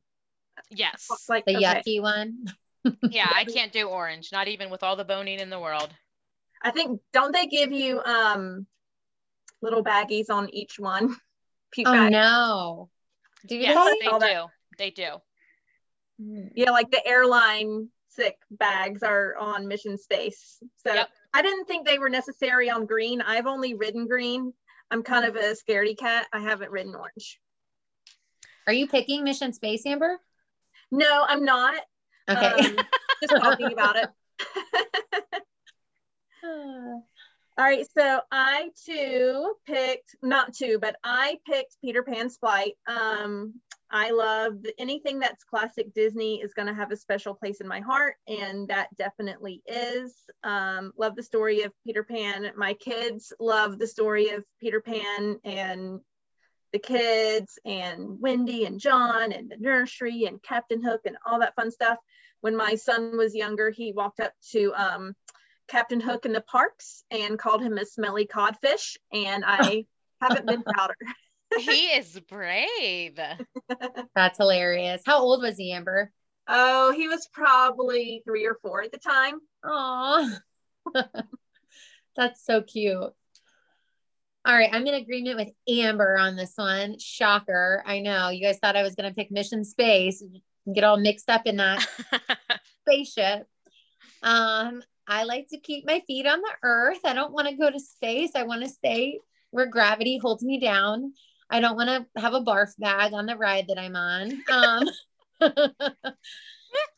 Yes. 0.70 1.08
Like 1.28 1.44
The 1.44 1.56
okay. 1.56 1.82
yucky 1.84 2.00
one. 2.00 2.46
Yeah, 3.10 3.30
I 3.32 3.44
can't 3.44 3.72
do 3.72 3.88
orange, 3.88 4.30
not 4.32 4.48
even 4.48 4.70
with 4.70 4.82
all 4.82 4.96
the 4.96 5.04
Bonine 5.04 5.38
in 5.38 5.50
the 5.50 5.60
world. 5.60 5.90
I 6.62 6.70
think 6.70 7.00
don't 7.12 7.32
they 7.32 7.46
give 7.46 7.72
you 7.72 8.00
um 8.02 8.66
little 9.60 9.84
baggies 9.84 10.30
on 10.30 10.48
each 10.52 10.78
one? 10.78 11.14
Puke 11.72 11.86
Oh 11.88 11.92
bag. 11.92 12.12
no. 12.12 12.90
Do 13.46 13.56
Yes, 13.56 13.96
they? 14.00 14.06
they 14.06 14.18
do. 14.18 14.46
They 14.78 14.90
do. 14.90 15.10
Mm. 16.20 16.50
Yeah, 16.54 16.70
like 16.70 16.90
the 16.90 17.06
airline 17.06 17.88
sick 18.08 18.36
bags 18.50 19.02
are 19.02 19.36
on 19.38 19.68
mission 19.68 19.96
space. 19.98 20.58
So 20.86 20.94
Yep. 20.94 21.08
I 21.34 21.42
didn't 21.42 21.66
think 21.66 21.86
they 21.86 21.98
were 21.98 22.10
necessary 22.10 22.68
on 22.70 22.86
green. 22.86 23.22
I've 23.22 23.46
only 23.46 23.74
ridden 23.74 24.06
green. 24.06 24.52
I'm 24.92 25.02
kind 25.02 25.24
of 25.24 25.36
a 25.36 25.56
scaredy 25.56 25.96
cat. 25.96 26.26
I 26.34 26.40
haven't 26.40 26.70
ridden 26.70 26.94
orange. 26.94 27.40
Are 28.66 28.74
you 28.74 28.86
picking 28.86 29.24
Mission 29.24 29.54
Space, 29.54 29.86
Amber? 29.86 30.18
No, 30.90 31.24
I'm 31.26 31.46
not. 31.46 31.80
Okay. 32.28 32.46
Um, 32.46 32.76
just 33.22 33.42
talking 33.42 33.72
about 33.72 33.96
it. 33.96 34.10
All 36.44 37.02
right, 37.58 37.86
so 37.96 38.20
I 38.30 38.68
too 38.84 39.54
picked 39.66 40.14
not 40.22 40.52
two, 40.52 40.78
but 40.78 40.96
I 41.02 41.38
picked 41.46 41.76
Peter 41.80 42.02
Pan's 42.02 42.36
Flight. 42.36 42.74
Um, 42.86 43.54
I 43.94 44.10
love 44.10 44.54
anything 44.78 45.18
that's 45.18 45.44
classic 45.44 45.92
Disney 45.92 46.40
is 46.40 46.54
going 46.54 46.66
to 46.68 46.74
have 46.74 46.90
a 46.90 46.96
special 46.96 47.34
place 47.34 47.60
in 47.60 47.68
my 47.68 47.80
heart, 47.80 48.16
and 48.26 48.66
that 48.68 48.88
definitely 48.96 49.62
is. 49.66 50.14
Um, 50.42 50.92
love 50.96 51.14
the 51.14 51.22
story 51.22 51.62
of 51.62 51.72
Peter 51.84 52.02
Pan. 52.02 52.50
My 52.56 52.72
kids 52.72 53.34
love 53.38 53.78
the 53.78 53.86
story 53.86 54.30
of 54.30 54.44
Peter 54.62 54.80
Pan 54.80 55.38
and 55.44 56.00
the 56.72 56.78
kids 56.78 57.58
and 57.66 58.18
Wendy 58.18 58.64
and 58.64 58.80
John 58.80 59.30
and 59.30 59.50
the 59.50 59.58
nursery 59.58 60.24
and 60.24 60.42
Captain 60.42 60.82
Hook 60.82 61.02
and 61.04 61.18
all 61.26 61.40
that 61.40 61.54
fun 61.54 61.70
stuff. 61.70 61.98
When 62.40 62.56
my 62.56 62.76
son 62.76 63.18
was 63.18 63.34
younger, 63.34 63.68
he 63.70 63.92
walked 63.92 64.20
up 64.20 64.32
to 64.52 64.72
um, 64.74 65.14
Captain 65.68 66.00
Hook 66.00 66.24
in 66.24 66.32
the 66.32 66.40
parks 66.40 67.04
and 67.10 67.38
called 67.38 67.62
him 67.62 67.76
a 67.76 67.84
smelly 67.84 68.26
codfish, 68.26 68.96
and 69.12 69.44
I 69.46 69.84
haven't 70.22 70.46
been 70.46 70.62
prouder. 70.62 70.96
he 71.58 71.86
is 71.96 72.18
brave. 72.28 73.18
That's 74.14 74.38
hilarious. 74.38 75.02
How 75.04 75.18
old 75.18 75.42
was 75.42 75.56
he, 75.56 75.72
Amber? 75.72 76.10
Oh, 76.48 76.92
he 76.92 77.08
was 77.08 77.28
probably 77.32 78.22
three 78.26 78.46
or 78.46 78.58
four 78.62 78.82
at 78.82 78.92
the 78.92 78.98
time. 78.98 79.40
Aw. 79.64 80.38
That's 82.16 82.44
so 82.44 82.62
cute. 82.62 83.12
All 84.44 84.54
right, 84.54 84.70
I'm 84.72 84.86
in 84.86 84.94
agreement 84.94 85.36
with 85.36 85.50
Amber 85.68 86.18
on 86.18 86.34
this 86.34 86.54
one. 86.56 86.98
Shocker. 86.98 87.82
I 87.86 88.00
know 88.00 88.30
you 88.30 88.42
guys 88.42 88.58
thought 88.58 88.76
I 88.76 88.82
was 88.82 88.96
going 88.96 89.08
to 89.08 89.14
pick 89.14 89.30
Mission 89.30 89.64
Space, 89.64 90.22
get 90.74 90.82
all 90.82 90.96
mixed 90.96 91.30
up 91.30 91.42
in 91.46 91.56
that 91.58 91.86
spaceship. 92.80 93.46
Um, 94.22 94.82
I 95.06 95.24
like 95.24 95.48
to 95.50 95.58
keep 95.58 95.86
my 95.86 96.02
feet 96.06 96.26
on 96.26 96.40
the 96.40 96.52
earth. 96.64 97.00
I 97.04 97.14
don't 97.14 97.32
want 97.32 97.48
to 97.48 97.56
go 97.56 97.70
to 97.70 97.78
space. 97.78 98.32
I 98.34 98.42
want 98.42 98.62
to 98.62 98.68
stay 98.68 99.18
where 99.50 99.66
gravity 99.66 100.18
holds 100.18 100.42
me 100.42 100.58
down. 100.58 101.12
I 101.52 101.60
don't 101.60 101.76
want 101.76 101.90
to 101.90 102.20
have 102.20 102.32
a 102.32 102.40
barf 102.40 102.72
bag 102.78 103.12
on 103.12 103.26
the 103.26 103.36
ride 103.36 103.66
that 103.68 103.78
I'm 103.78 103.94
on. 103.94 104.42
Um, 104.50 104.88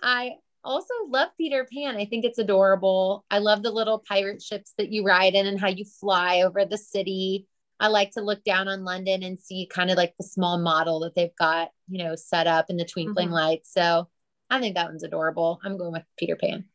I 0.01 0.35
also 0.63 0.95
love 1.09 1.31
Peter 1.37 1.67
Pan. 1.71 1.97
I 1.97 2.05
think 2.05 2.25
it's 2.25 2.39
adorable. 2.39 3.25
I 3.31 3.39
love 3.39 3.65
the 3.65 3.73
little 3.73 3.99
pirate 3.99 4.41
ships 4.41 4.73
that 4.79 4.93
you 4.93 5.05
ride 5.05 5.35
in 5.35 5.47
and 5.47 5.61
how 5.61 5.69
you 5.69 5.85
fly 5.85 6.43
over 6.43 6.65
the 6.65 6.79
city. 6.79 7.49
I 7.81 7.89
like 7.89 8.13
to 8.13 8.21
look 8.21 8.45
down 8.45 8.69
on 8.69 8.85
London 8.85 9.25
and 9.25 9.41
see 9.41 9.69
kind 9.71 9.91
of 9.91 9.97
like 9.97 10.15
the 10.17 10.25
small 10.25 10.57
model 10.59 11.01
that 11.01 11.17
they've 11.17 11.37
got, 11.37 11.71
you 11.89 12.05
know, 12.05 12.15
set 12.15 12.47
up 12.47 12.67
in 12.71 12.77
the 12.77 12.85
twinkling 12.85 13.31
Mhm. 13.31 13.33
lights. 13.33 13.73
So 13.73 14.09
I 14.49 14.61
think 14.61 14.77
that 14.77 14.87
one's 14.87 15.03
adorable. 15.03 15.61
I'm 15.65 15.77
going 15.77 15.93
with 15.93 16.05
Peter 16.17 16.37
Pan. 16.37 16.69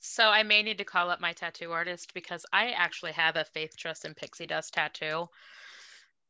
So 0.00 0.24
I 0.28 0.42
may 0.42 0.62
need 0.62 0.78
to 0.78 0.84
call 0.84 1.10
up 1.10 1.20
my 1.20 1.34
tattoo 1.34 1.72
artist 1.72 2.14
because 2.14 2.46
I 2.52 2.70
actually 2.70 3.12
have 3.12 3.36
a 3.36 3.44
faith, 3.44 3.76
trust, 3.76 4.06
and 4.06 4.16
pixie 4.16 4.46
dust 4.46 4.72
tattoo. 4.72 5.28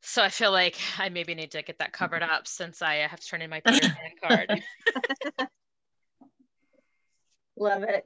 So 0.06 0.22
I 0.22 0.28
feel 0.28 0.52
like 0.52 0.76
I 0.98 1.08
maybe 1.08 1.34
need 1.34 1.52
to 1.52 1.62
get 1.62 1.78
that 1.78 1.92
covered 1.92 2.22
up 2.22 2.46
since 2.46 2.82
I 2.82 2.96
have 2.96 3.18
to 3.18 3.26
turn 3.26 3.42
in 3.42 3.50
my 3.50 3.60
Peter 3.66 3.88
Pan 3.88 4.12
card. 4.22 4.62
Love 7.56 7.82
it. 7.84 8.04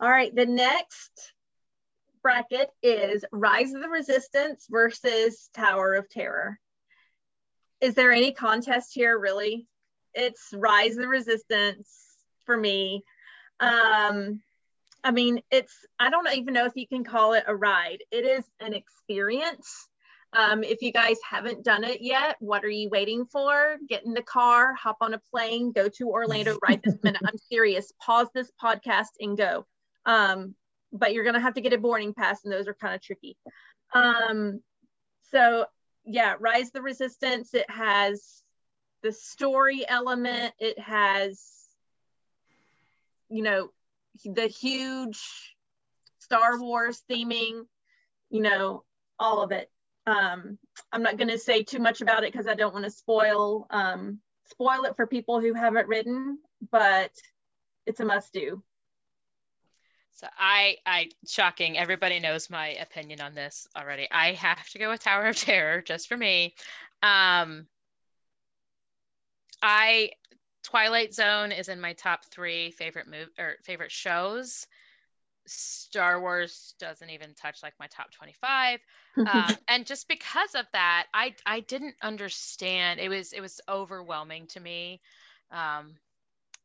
All 0.00 0.08
right, 0.08 0.34
the 0.34 0.46
next 0.46 1.32
bracket 2.22 2.70
is 2.82 3.24
Rise 3.32 3.74
of 3.74 3.82
the 3.82 3.88
Resistance 3.88 4.66
versus 4.70 5.50
Tower 5.54 5.94
of 5.94 6.08
Terror. 6.08 6.58
Is 7.80 7.94
there 7.94 8.12
any 8.12 8.32
contest 8.32 8.90
here, 8.92 9.18
really? 9.18 9.66
It's 10.14 10.52
Rise 10.52 10.92
of 10.92 11.02
the 11.02 11.08
Resistance 11.08 11.92
for 12.46 12.56
me. 12.56 13.02
Um, 13.60 14.40
I 15.04 15.10
mean, 15.10 15.42
it's, 15.50 15.74
I 15.98 16.10
don't 16.10 16.28
even 16.34 16.54
know 16.54 16.64
if 16.64 16.76
you 16.76 16.88
can 16.88 17.04
call 17.04 17.34
it 17.34 17.44
a 17.46 17.54
ride. 17.54 17.98
It 18.10 18.24
is 18.24 18.44
an 18.60 18.72
experience. 18.72 19.88
Um, 20.34 20.62
if 20.62 20.82
you 20.82 20.92
guys 20.92 21.16
haven't 21.28 21.64
done 21.64 21.84
it 21.84 22.02
yet, 22.02 22.36
what 22.40 22.64
are 22.64 22.70
you 22.70 22.90
waiting 22.90 23.24
for? 23.24 23.76
Get 23.88 24.04
in 24.04 24.12
the 24.12 24.22
car, 24.22 24.74
hop 24.74 24.98
on 25.00 25.14
a 25.14 25.20
plane, 25.30 25.72
go 25.72 25.88
to 25.88 26.10
Orlando 26.10 26.58
right 26.68 26.80
this 26.82 26.96
minute. 27.02 27.22
I'm 27.24 27.38
serious. 27.50 27.92
Pause 28.00 28.28
this 28.34 28.50
podcast 28.62 29.16
and 29.20 29.36
go. 29.36 29.66
Um, 30.04 30.54
but 30.92 31.12
you're 31.12 31.24
gonna 31.24 31.40
have 31.40 31.54
to 31.54 31.60
get 31.60 31.72
a 31.72 31.78
boarding 31.78 32.14
pass, 32.14 32.44
and 32.44 32.52
those 32.52 32.68
are 32.68 32.74
kind 32.74 32.94
of 32.94 33.02
tricky. 33.02 33.36
Um, 33.94 34.60
so 35.30 35.66
yeah, 36.04 36.34
Rise 36.38 36.70
the 36.72 36.82
Resistance. 36.82 37.54
It 37.54 37.68
has 37.70 38.42
the 39.02 39.12
story 39.12 39.84
element. 39.86 40.54
It 40.58 40.78
has, 40.78 41.42
you 43.28 43.42
know, 43.42 43.70
the 44.24 44.46
huge 44.46 45.20
Star 46.18 46.58
Wars 46.58 47.02
theming. 47.10 47.62
You 48.30 48.42
know, 48.42 48.84
all 49.18 49.42
of 49.42 49.52
it. 49.52 49.70
Um, 50.08 50.58
I'm 50.90 51.02
not 51.02 51.18
going 51.18 51.28
to 51.28 51.38
say 51.38 51.62
too 51.62 51.80
much 51.80 52.00
about 52.00 52.24
it 52.24 52.32
because 52.32 52.46
I 52.46 52.54
don't 52.54 52.72
want 52.72 52.86
to 52.86 52.90
spoil 52.90 53.66
um, 53.68 54.20
spoil 54.46 54.84
it 54.84 54.96
for 54.96 55.06
people 55.06 55.40
who 55.40 55.52
haven't 55.52 55.86
ridden, 55.86 56.38
but 56.70 57.10
it's 57.84 58.00
a 58.00 58.04
must 58.04 58.32
do. 58.32 58.62
So 60.12 60.26
I, 60.36 60.78
I, 60.84 61.10
shocking. 61.26 61.78
Everybody 61.78 62.20
knows 62.20 62.50
my 62.50 62.68
opinion 62.70 63.20
on 63.20 63.34
this 63.34 63.68
already. 63.76 64.08
I 64.10 64.32
have 64.32 64.68
to 64.70 64.78
go 64.78 64.88
with 64.88 65.02
Tower 65.02 65.26
of 65.26 65.36
Terror 65.36 65.82
just 65.82 66.08
for 66.08 66.16
me. 66.16 66.54
Um, 67.02 67.66
I, 69.62 70.10
Twilight 70.64 71.14
Zone 71.14 71.52
is 71.52 71.68
in 71.68 71.80
my 71.80 71.92
top 71.92 72.24
three 72.24 72.70
favorite 72.70 73.06
move 73.06 73.28
or 73.38 73.56
favorite 73.64 73.92
shows. 73.92 74.66
Star 75.48 76.20
Wars 76.20 76.74
doesn't 76.78 77.10
even 77.10 77.34
touch 77.34 77.62
like 77.62 77.74
my 77.80 77.86
top 77.88 78.10
25. 78.12 78.80
Um, 79.18 79.56
and 79.68 79.86
just 79.86 80.08
because 80.08 80.54
of 80.54 80.66
that, 80.72 81.06
I, 81.12 81.34
I 81.46 81.60
didn't 81.60 81.94
understand. 82.02 83.00
It 83.00 83.08
was, 83.08 83.32
it 83.32 83.40
was 83.40 83.60
overwhelming 83.68 84.46
to 84.48 84.60
me. 84.60 85.00
Um, 85.50 85.94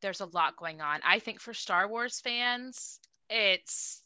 there's 0.01 0.21
a 0.21 0.25
lot 0.25 0.57
going 0.57 0.81
on. 0.81 0.99
I 1.03 1.19
think 1.19 1.39
for 1.39 1.53
Star 1.53 1.87
Wars 1.87 2.19
fans, 2.19 2.99
it's 3.29 4.01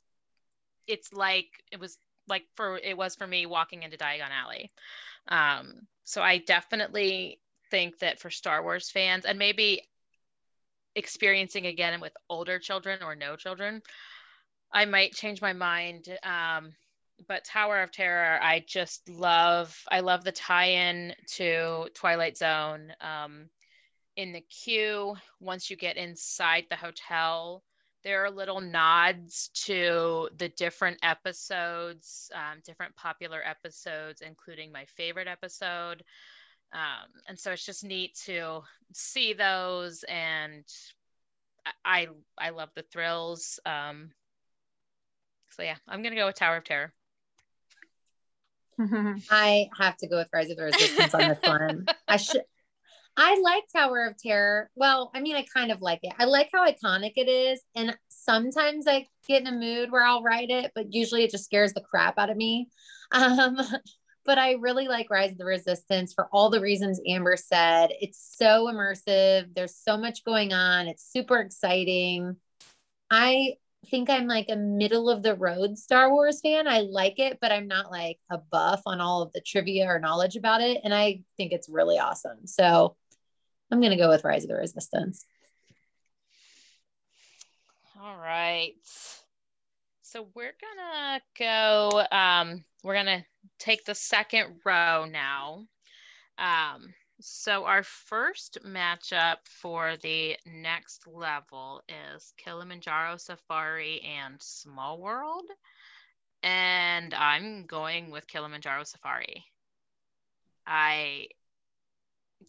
it's 0.87 1.11
like 1.11 1.47
it 1.71 1.79
was 1.79 1.97
like 2.27 2.43
for 2.55 2.77
it 2.77 2.97
was 2.97 3.15
for 3.15 3.27
me 3.27 3.45
walking 3.45 3.83
into 3.83 3.97
Diagon 3.97 4.29
Alley. 4.31 4.71
Um, 5.27 5.87
so 6.03 6.21
I 6.21 6.37
definitely 6.37 7.39
think 7.69 7.99
that 7.99 8.19
for 8.19 8.29
Star 8.29 8.63
Wars 8.63 8.89
fans 8.89 9.25
and 9.25 9.37
maybe 9.37 9.81
experiencing 10.95 11.65
again 11.65 11.99
with 11.99 12.13
older 12.29 12.59
children 12.59 13.03
or 13.03 13.15
no 13.15 13.35
children, 13.35 13.81
I 14.71 14.85
might 14.85 15.13
change 15.13 15.41
my 15.41 15.53
mind. 15.53 16.07
Um, 16.23 16.73
but 17.27 17.45
Tower 17.45 17.81
of 17.81 17.91
Terror, 17.91 18.39
I 18.41 18.63
just 18.67 19.09
love. 19.09 19.75
I 19.89 20.01
love 20.01 20.23
the 20.23 20.31
tie-in 20.31 21.13
to 21.35 21.87
Twilight 21.95 22.37
Zone. 22.37 22.93
Um, 23.01 23.49
in 24.15 24.33
the 24.33 24.41
queue, 24.41 25.15
once 25.39 25.69
you 25.69 25.75
get 25.75 25.97
inside 25.97 26.65
the 26.69 26.75
hotel, 26.75 27.63
there 28.03 28.23
are 28.23 28.31
little 28.31 28.61
nods 28.61 29.49
to 29.65 30.29
the 30.37 30.49
different 30.49 30.97
episodes, 31.03 32.29
um, 32.33 32.61
different 32.65 32.95
popular 32.95 33.41
episodes, 33.45 34.21
including 34.21 34.71
my 34.71 34.85
favorite 34.85 35.27
episode. 35.27 36.03
Um, 36.73 37.09
and 37.27 37.39
so 37.39 37.51
it's 37.51 37.65
just 37.65 37.83
neat 37.83 38.15
to 38.25 38.61
see 38.93 39.33
those, 39.33 40.03
and 40.03 40.65
I 41.85 42.07
I 42.37 42.49
love 42.49 42.69
the 42.75 42.83
thrills. 42.83 43.59
Um, 43.65 44.11
so 45.57 45.63
yeah, 45.63 45.75
I'm 45.87 46.03
gonna 46.03 46.15
go 46.15 46.27
with 46.27 46.35
Tower 46.35 46.57
of 46.57 46.63
Terror. 46.63 46.93
I 49.31 49.69
have 49.77 49.97
to 49.97 50.07
go 50.07 50.17
with 50.17 50.29
Rise 50.31 50.51
of 50.51 50.57
the 50.57 50.63
Resistance 50.65 51.13
on 51.15 51.29
this 51.29 51.39
one. 51.41 51.85
I 52.07 52.17
should. 52.17 52.43
I 53.19 53.39
like 53.41 53.63
Tower 53.75 54.05
of 54.05 54.15
Terror. 54.17 54.69
Well, 54.75 55.09
I 55.15 55.21
mean, 55.21 55.35
I 55.35 55.43
kind 55.51 55.71
of 55.71 55.81
like 55.81 56.01
it. 56.03 56.13
I 56.19 56.25
like 56.25 56.49
how 56.53 56.69
iconic 56.69 57.13
it 57.15 57.27
is, 57.27 57.59
and 57.75 57.97
sometimes 58.09 58.85
I 58.87 59.07
get 59.27 59.41
in 59.41 59.47
a 59.47 59.51
mood 59.51 59.91
where 59.91 60.03
I'll 60.03 60.21
write 60.21 60.51
it, 60.51 60.71
but 60.75 60.93
usually 60.93 61.23
it 61.23 61.31
just 61.31 61.45
scares 61.45 61.73
the 61.73 61.81
crap 61.81 62.19
out 62.19 62.29
of 62.29 62.37
me. 62.37 62.69
Um, 63.11 63.57
but 64.25 64.37
I 64.37 64.53
really 64.53 64.87
like 64.87 65.09
Rise 65.09 65.31
of 65.31 65.39
the 65.39 65.45
Resistance 65.45 66.13
for 66.13 66.27
all 66.31 66.51
the 66.51 66.61
reasons 66.61 67.01
Amber 67.07 67.35
said. 67.35 67.89
It's 67.99 68.35
so 68.37 68.71
immersive. 68.71 69.55
There's 69.55 69.75
so 69.75 69.97
much 69.97 70.23
going 70.23 70.53
on. 70.53 70.87
It's 70.87 71.11
super 71.11 71.39
exciting. 71.39 72.35
I 73.09 73.53
think 73.85 74.09
I'm 74.09 74.27
like 74.27 74.47
a 74.49 74.55
middle 74.55 75.09
of 75.09 75.23
the 75.23 75.35
road 75.35 75.77
Star 75.77 76.11
Wars 76.11 76.41
fan. 76.41 76.67
I 76.67 76.81
like 76.81 77.19
it, 77.19 77.39
but 77.39 77.51
I'm 77.51 77.67
not 77.67 77.91
like 77.91 78.19
a 78.29 78.37
buff 78.37 78.81
on 78.85 78.99
all 78.99 79.21
of 79.21 79.31
the 79.33 79.41
trivia 79.41 79.87
or 79.87 79.99
knowledge 79.99 80.35
about 80.35 80.61
it. 80.61 80.81
And 80.83 80.93
I 80.93 81.21
think 81.37 81.51
it's 81.51 81.69
really 81.69 81.97
awesome. 81.97 82.45
So 82.45 82.95
I'm 83.71 83.79
going 83.79 83.91
to 83.91 83.97
go 83.97 84.09
with 84.09 84.23
Rise 84.23 84.43
of 84.43 84.49
the 84.49 84.55
Resistance. 84.55 85.25
All 88.01 88.17
right. 88.17 88.73
So 90.01 90.27
we're 90.35 90.53
going 90.61 91.19
to 91.19 91.21
go, 91.37 92.03
um, 92.11 92.63
we're 92.83 92.93
going 92.93 93.05
to 93.07 93.25
take 93.59 93.85
the 93.85 93.95
second 93.95 94.61
row 94.65 95.05
now. 95.05 95.65
Um, 96.37 96.93
so 97.19 97.65
our 97.65 97.83
first 97.83 98.59
matchup 98.63 99.37
for 99.45 99.95
the 99.97 100.37
next 100.45 101.07
level 101.07 101.81
is 101.87 102.33
Kilimanjaro 102.37 103.17
Safari 103.17 104.01
and 104.01 104.41
Small 104.41 104.99
World. 104.99 105.45
And 106.43 107.13
I'm 107.15 107.65
going 107.65 108.11
with 108.11 108.27
Kilimanjaro 108.27 108.83
Safari. 108.83 109.43
I, 110.67 111.29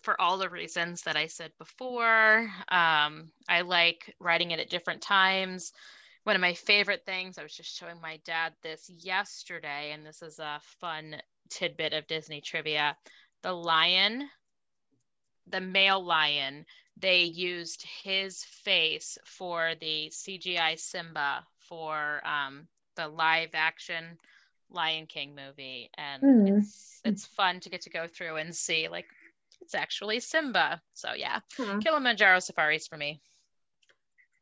for 0.03 0.21
all 0.21 0.37
the 0.37 0.51
reasons 0.51 1.03
that 1.03 1.17
I 1.17 1.29
said 1.29 1.53
before, 1.59 2.51
um, 2.69 3.31
I 3.49 3.63
like 3.63 4.15
riding 4.21 4.51
it 4.51 4.61
at 4.61 4.69
different 4.69 5.01
times. 5.01 5.73
One 6.25 6.37
of 6.37 6.43
my 6.43 6.53
favorite 6.53 7.07
things, 7.07 7.39
I 7.39 7.43
was 7.43 7.55
just 7.55 7.75
showing 7.75 8.01
my 8.03 8.21
dad 8.27 8.53
this 8.63 8.91
yesterday, 8.91 9.93
and 9.93 10.05
this 10.05 10.21
is 10.21 10.39
a 10.39 10.61
fun 10.81 11.17
tidbit 11.49 11.95
of 11.95 12.07
Disney 12.07 12.43
trivia. 12.43 12.99
The 13.43 13.53
lion 13.53 14.29
the 15.51 15.61
male 15.61 16.05
lion, 16.05 16.65
they 16.97 17.23
used 17.23 17.85
his 18.03 18.45
face 18.45 19.19
for 19.25 19.73
the 19.81 20.11
CGI 20.11 20.79
Simba 20.79 21.45
for 21.69 22.27
um, 22.27 22.67
the 22.97 23.09
live 23.09 23.51
action 23.55 24.19
Lion 24.71 25.07
King 25.07 25.35
movie, 25.35 25.91
and 25.97 26.23
mm. 26.23 26.59
it's 26.59 27.01
it's 27.05 27.27
fun 27.27 27.61
to 27.61 27.71
get 27.71 27.83
to 27.83 27.91
go 27.91 28.07
through 28.07 28.37
and 28.37 28.55
see 28.55 28.89
like 28.89 29.07
it's 29.61 29.75
actually 29.75 30.21
Simba. 30.21 30.83
So 30.95 31.13
yeah, 31.15 31.41
mm. 31.59 31.83
Kilimanjaro 31.83 32.41
safaris 32.41 32.87
for 32.87 32.97
me 32.97 33.21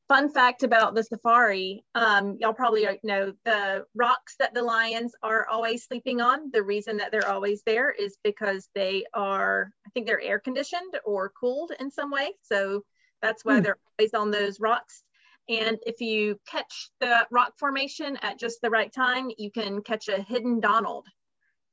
fun 0.08 0.30
fact 0.30 0.62
about 0.62 0.94
the 0.94 1.02
safari 1.02 1.84
um, 1.94 2.36
y'all 2.40 2.52
probably 2.52 2.86
know 3.02 3.32
the 3.44 3.84
rocks 3.94 4.36
that 4.38 4.54
the 4.54 4.62
lions 4.62 5.12
are 5.22 5.46
always 5.48 5.84
sleeping 5.84 6.20
on. 6.20 6.50
The 6.52 6.62
reason 6.62 6.96
that 6.98 7.10
they're 7.10 7.28
always 7.28 7.62
there 7.66 7.90
is 7.90 8.16
because 8.22 8.68
they 8.74 9.04
are 9.14 9.70
i 9.86 9.90
think 9.90 10.06
they're 10.06 10.20
air 10.20 10.38
conditioned 10.38 10.96
or 11.04 11.32
cooled 11.38 11.72
in 11.80 11.90
some 11.90 12.10
way. 12.10 12.32
So 12.42 12.82
that's 13.22 13.44
why 13.44 13.56
hmm. 13.56 13.62
they're 13.62 13.78
always 13.98 14.14
on 14.14 14.30
those 14.30 14.60
rocks. 14.60 15.02
And 15.48 15.78
if 15.86 16.00
you 16.00 16.38
catch 16.48 16.90
the 17.00 17.26
rock 17.30 17.52
formation 17.58 18.18
at 18.22 18.38
just 18.38 18.60
the 18.62 18.70
right 18.70 18.92
time 18.92 19.30
you 19.38 19.50
can 19.50 19.82
catch 19.82 20.08
a 20.08 20.22
hidden 20.22 20.60
donald 20.60 21.06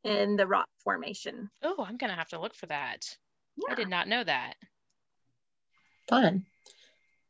in 0.04 0.36
the 0.36 0.48
rock 0.48 0.70
formation. 0.84 1.50
Oh 1.62 1.86
i'm 1.88 1.98
gonna 1.98 2.16
have 2.16 2.30
to 2.30 2.40
look 2.40 2.56
for 2.56 2.68
that. 2.68 3.06
Yeah. 3.58 3.74
i 3.74 3.76
did 3.76 3.90
not 3.90 4.08
know 4.08 4.24
that. 4.24 4.56
Fun 6.10 6.46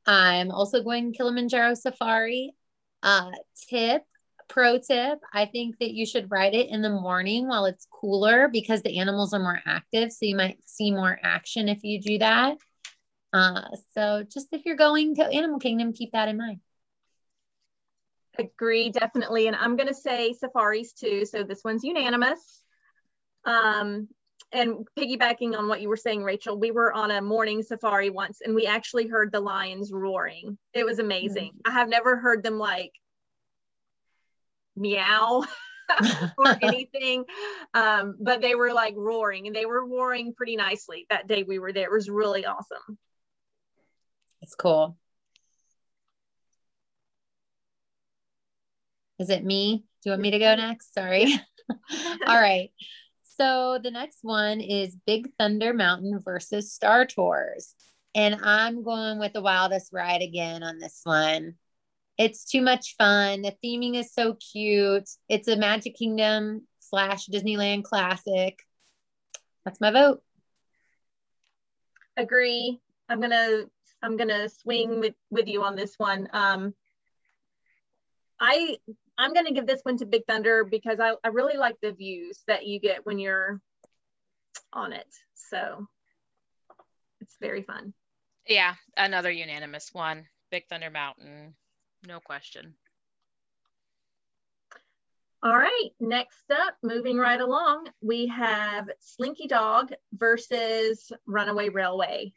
I'm 0.05 0.51
also 0.51 0.83
going 0.83 1.13
Kilimanjaro 1.13 1.75
Safari. 1.75 2.53
Uh, 3.01 3.31
tip, 3.69 4.03
pro 4.47 4.77
tip, 4.77 5.19
I 5.33 5.45
think 5.45 5.79
that 5.79 5.93
you 5.93 6.05
should 6.05 6.31
ride 6.31 6.53
it 6.53 6.69
in 6.69 6.81
the 6.81 6.89
morning 6.89 7.47
while 7.47 7.65
it's 7.65 7.87
cooler 7.91 8.47
because 8.47 8.81
the 8.81 8.99
animals 8.99 9.33
are 9.33 9.39
more 9.39 9.59
active. 9.65 10.11
So 10.11 10.25
you 10.25 10.35
might 10.35 10.57
see 10.65 10.91
more 10.91 11.19
action 11.23 11.69
if 11.69 11.83
you 11.83 11.99
do 11.99 12.19
that. 12.19 12.57
Uh, 13.33 13.63
so 13.93 14.23
just 14.23 14.47
if 14.51 14.65
you're 14.65 14.75
going 14.75 15.15
to 15.15 15.25
Animal 15.25 15.59
Kingdom, 15.59 15.91
keep 15.91 16.11
that 16.11 16.29
in 16.29 16.37
mind. 16.37 16.59
Agree, 18.37 18.89
definitely. 18.89 19.47
And 19.47 19.55
I'm 19.55 19.75
going 19.75 19.87
to 19.87 19.93
say 19.93 20.33
safaris 20.33 20.93
too. 20.93 21.25
So 21.25 21.43
this 21.43 21.63
one's 21.63 21.83
unanimous. 21.83 22.63
Um, 23.45 24.07
and 24.53 24.87
piggybacking 24.97 25.57
on 25.57 25.67
what 25.67 25.81
you 25.81 25.89
were 25.89 25.97
saying, 25.97 26.23
Rachel, 26.23 26.57
we 26.57 26.71
were 26.71 26.93
on 26.93 27.11
a 27.11 27.21
morning 27.21 27.63
safari 27.63 28.09
once 28.09 28.41
and 28.41 28.53
we 28.53 28.65
actually 28.67 29.07
heard 29.07 29.31
the 29.31 29.39
lions 29.39 29.91
roaring. 29.91 30.57
It 30.73 30.85
was 30.85 30.99
amazing. 30.99 31.49
Mm-hmm. 31.49 31.71
I 31.71 31.79
have 31.79 31.89
never 31.89 32.17
heard 32.17 32.43
them 32.43 32.59
like 32.59 32.93
meow 34.75 35.43
or 36.37 36.57
anything, 36.61 37.25
um, 37.73 38.15
but 38.19 38.41
they 38.41 38.55
were 38.55 38.73
like 38.73 38.95
roaring 38.95 39.47
and 39.47 39.55
they 39.55 39.65
were 39.65 39.85
roaring 39.85 40.33
pretty 40.33 40.55
nicely 40.55 41.05
that 41.09 41.27
day 41.27 41.43
we 41.43 41.59
were 41.59 41.73
there. 41.73 41.85
It 41.85 41.91
was 41.91 42.09
really 42.09 42.45
awesome. 42.45 42.97
It's 44.41 44.55
cool. 44.55 44.97
Is 49.19 49.29
it 49.29 49.43
me? 49.43 49.85
Do 50.01 50.09
you 50.09 50.11
want 50.11 50.21
me 50.21 50.31
to 50.31 50.39
go 50.39 50.55
next? 50.55 50.93
Sorry. 50.93 51.33
All 52.27 52.39
right. 52.39 52.71
So 53.37 53.79
the 53.81 53.91
next 53.91 54.19
one 54.21 54.61
is 54.61 54.95
Big 55.07 55.29
Thunder 55.39 55.73
Mountain 55.73 56.19
versus 56.19 56.71
Star 56.71 57.05
Tours. 57.05 57.73
And 58.13 58.35
I'm 58.43 58.83
going 58.83 59.17
with 59.17 59.33
the 59.33 59.41
wildest 59.41 59.91
ride 59.91 60.21
again 60.21 60.61
on 60.61 60.77
this 60.77 61.01
one. 61.03 61.55
It's 62.19 62.45
too 62.45 62.61
much 62.61 62.95
fun. 62.95 63.41
The 63.41 63.55
theming 63.63 63.95
is 63.95 64.13
so 64.13 64.35
cute. 64.35 65.09
It's 65.29 65.47
a 65.47 65.55
Magic 65.55 65.95
Kingdom 65.95 66.67
slash 66.79 67.27
Disneyland 67.27 67.83
classic. 67.85 68.59
That's 69.65 69.81
my 69.81 69.89
vote. 69.89 70.21
Agree. 72.15 72.79
I'm 73.09 73.19
gonna 73.19 73.63
I'm 74.03 74.15
gonna 74.15 74.47
swing 74.47 74.99
with 74.99 75.15
with 75.31 75.47
you 75.47 75.63
on 75.63 75.75
this 75.75 75.95
one. 75.97 76.29
Um, 76.33 76.75
I 78.39 78.77
I'm 79.23 79.33
going 79.33 79.45
to 79.45 79.53
give 79.53 79.65
this 79.65 79.79
one 79.83 79.95
to 79.97 80.05
Big 80.05 80.25
Thunder 80.27 80.65
because 80.65 80.99
I, 80.99 81.13
I 81.23 81.29
really 81.29 81.57
like 81.57 81.77
the 81.81 81.93
views 81.93 82.43
that 82.47 82.67
you 82.67 82.77
get 82.81 83.05
when 83.05 83.19
you're 83.19 83.61
on 84.73 84.91
it. 84.91 85.07
So 85.33 85.87
it's 87.21 87.37
very 87.39 87.61
fun. 87.61 87.93
Yeah, 88.45 88.73
another 88.97 89.31
unanimous 89.31 89.91
one. 89.93 90.25
Big 90.51 90.67
Thunder 90.67 90.89
Mountain, 90.89 91.55
no 92.05 92.19
question. 92.19 92.73
All 95.41 95.57
right, 95.57 95.89
next 96.01 96.51
up, 96.51 96.75
moving 96.83 97.17
right 97.17 97.39
along, 97.39 97.87
we 98.01 98.27
have 98.27 98.89
Slinky 98.99 99.47
Dog 99.47 99.93
versus 100.13 101.13
Runaway 101.25 101.69
Railway. 101.69 102.33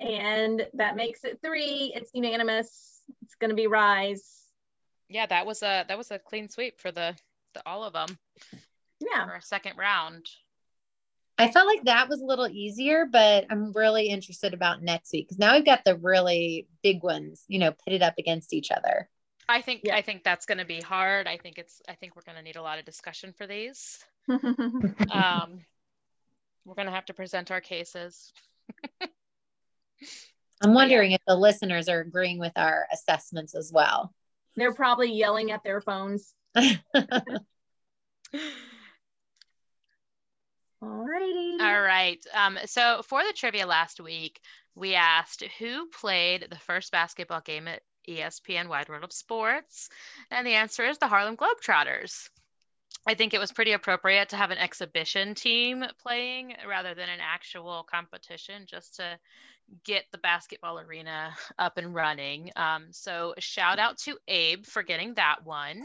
And 0.01 0.67
that 0.75 0.97
makes 0.97 1.25
it 1.25 1.39
three. 1.43 1.93
It's 1.95 2.11
unanimous. 2.15 3.03
It's 3.23 3.35
going 3.37 3.51
to 3.51 3.55
be 3.55 3.67
Rise. 3.67 4.43
Yeah, 5.09 5.27
that 5.27 5.47
was 5.47 5.63
a 5.63 5.85
that 5.89 5.99
was 5.99 6.11
a 6.11 6.19
clean 6.19 6.49
sweep 6.49 6.81
for 6.81 6.91
the, 6.91 7.15
the 7.55 7.63
all 7.67 7.85
of 7.85 7.93
them. 7.93 8.19
Yeah. 9.01 9.27
For 9.27 9.33
our 9.33 9.41
second 9.41 9.79
round. 9.79 10.27
I 11.37 11.51
felt 11.51 11.67
like 11.67 11.85
that 11.85 12.09
was 12.09 12.21
a 12.21 12.25
little 12.25 12.49
easier, 12.49 13.07
but 13.11 13.47
I'm 13.51 13.73
really 13.73 14.09
interested 14.09 14.55
about 14.55 14.83
next 14.83 15.13
week 15.13 15.27
because 15.27 15.39
now 15.39 15.55
we've 15.55 15.65
got 15.65 15.85
the 15.85 15.97
really 15.97 16.69
big 16.83 17.03
ones, 17.03 17.45
you 17.49 17.59
know, 17.59 17.73
pitted 17.85 18.03
up 18.03 18.15
against 18.19 18.53
each 18.53 18.71
other. 18.71 19.09
I 19.49 19.61
think 19.61 19.83
yeah. 19.85 19.97
I 19.97 20.03
think 20.03 20.23
that's 20.25 20.47
going 20.47 20.59
to 20.59 20.65
be 20.65 20.81
hard. 20.81 21.27
I 21.27 21.37
think 21.37 21.59
it's 21.59 21.83
I 21.89 21.95
think 21.95 22.17
we're 22.17 22.23
going 22.23 22.39
to 22.39 22.43
need 22.43 22.57
a 22.57 22.63
lot 22.63 22.79
of 22.79 22.85
discussion 22.85 23.35
for 23.37 23.47
these. 23.47 23.99
um, 24.29 25.61
we're 26.65 26.75
going 26.75 26.87
to 26.87 26.95
have 26.95 27.07
to 27.07 27.15
present 27.15 27.51
our 27.51 27.61
cases. 27.61 28.33
I'm 30.63 30.73
wondering 30.73 31.11
yeah. 31.11 31.17
if 31.17 31.23
the 31.27 31.37
listeners 31.37 31.89
are 31.89 32.01
agreeing 32.01 32.39
with 32.39 32.53
our 32.57 32.87
assessments 32.93 33.55
as 33.55 33.71
well. 33.73 34.15
They're 34.57 34.73
probably 34.73 35.13
yelling 35.13 35.51
at 35.51 35.65
their 35.65 35.81
phones. 35.81 36.33
Alrighty. 40.85 41.61
All 41.61 41.81
right. 41.81 42.25
Um, 42.35 42.59
so 42.67 43.03
for 43.07 43.23
the 43.25 43.33
trivia 43.33 43.67
last 43.67 44.01
week, 44.01 44.41
we 44.75 44.95
asked 44.95 45.43
who 45.59 45.89
played 45.89 46.47
the 46.51 46.59
first 46.59 46.93
basketball 46.93 47.41
game 47.41 47.69
at 47.69 47.83
ESPN 48.09 48.69
Wide 48.69 48.89
World 48.89 49.05
of 49.05 49.13
Sports, 49.13 49.89
and 50.31 50.47
the 50.47 50.55
answer 50.55 50.85
is 50.85 50.99
the 50.99 51.09
Harlem 51.09 51.37
Globetrotters. 51.37 52.29
I 53.07 53.15
think 53.15 53.35
it 53.35 53.39
was 53.39 53.53
pretty 53.53 53.73
appropriate 53.73 54.31
to 54.31 54.37
have 54.37 54.51
an 54.51 54.59
exhibition 54.59 55.35
team 55.35 55.85
playing 56.03 56.55
rather 56.69 56.95
than 56.95 57.09
an 57.09 57.21
actual 57.21 57.87
competition, 57.91 58.65
just 58.67 58.97
to 58.97 59.19
get 59.85 60.05
the 60.13 60.19
basketball 60.19 60.79
arena 60.79 61.35
up 61.59 61.79
and 61.79 61.95
running. 61.95 62.51
Um, 62.57 62.89
so 62.91 63.35
shout 63.39 63.79
out 63.79 63.99
to 64.01 64.19
Abe 64.29 64.67
for 64.67 64.83
getting 64.83 65.15
that 65.15 65.45
one. 65.45 65.85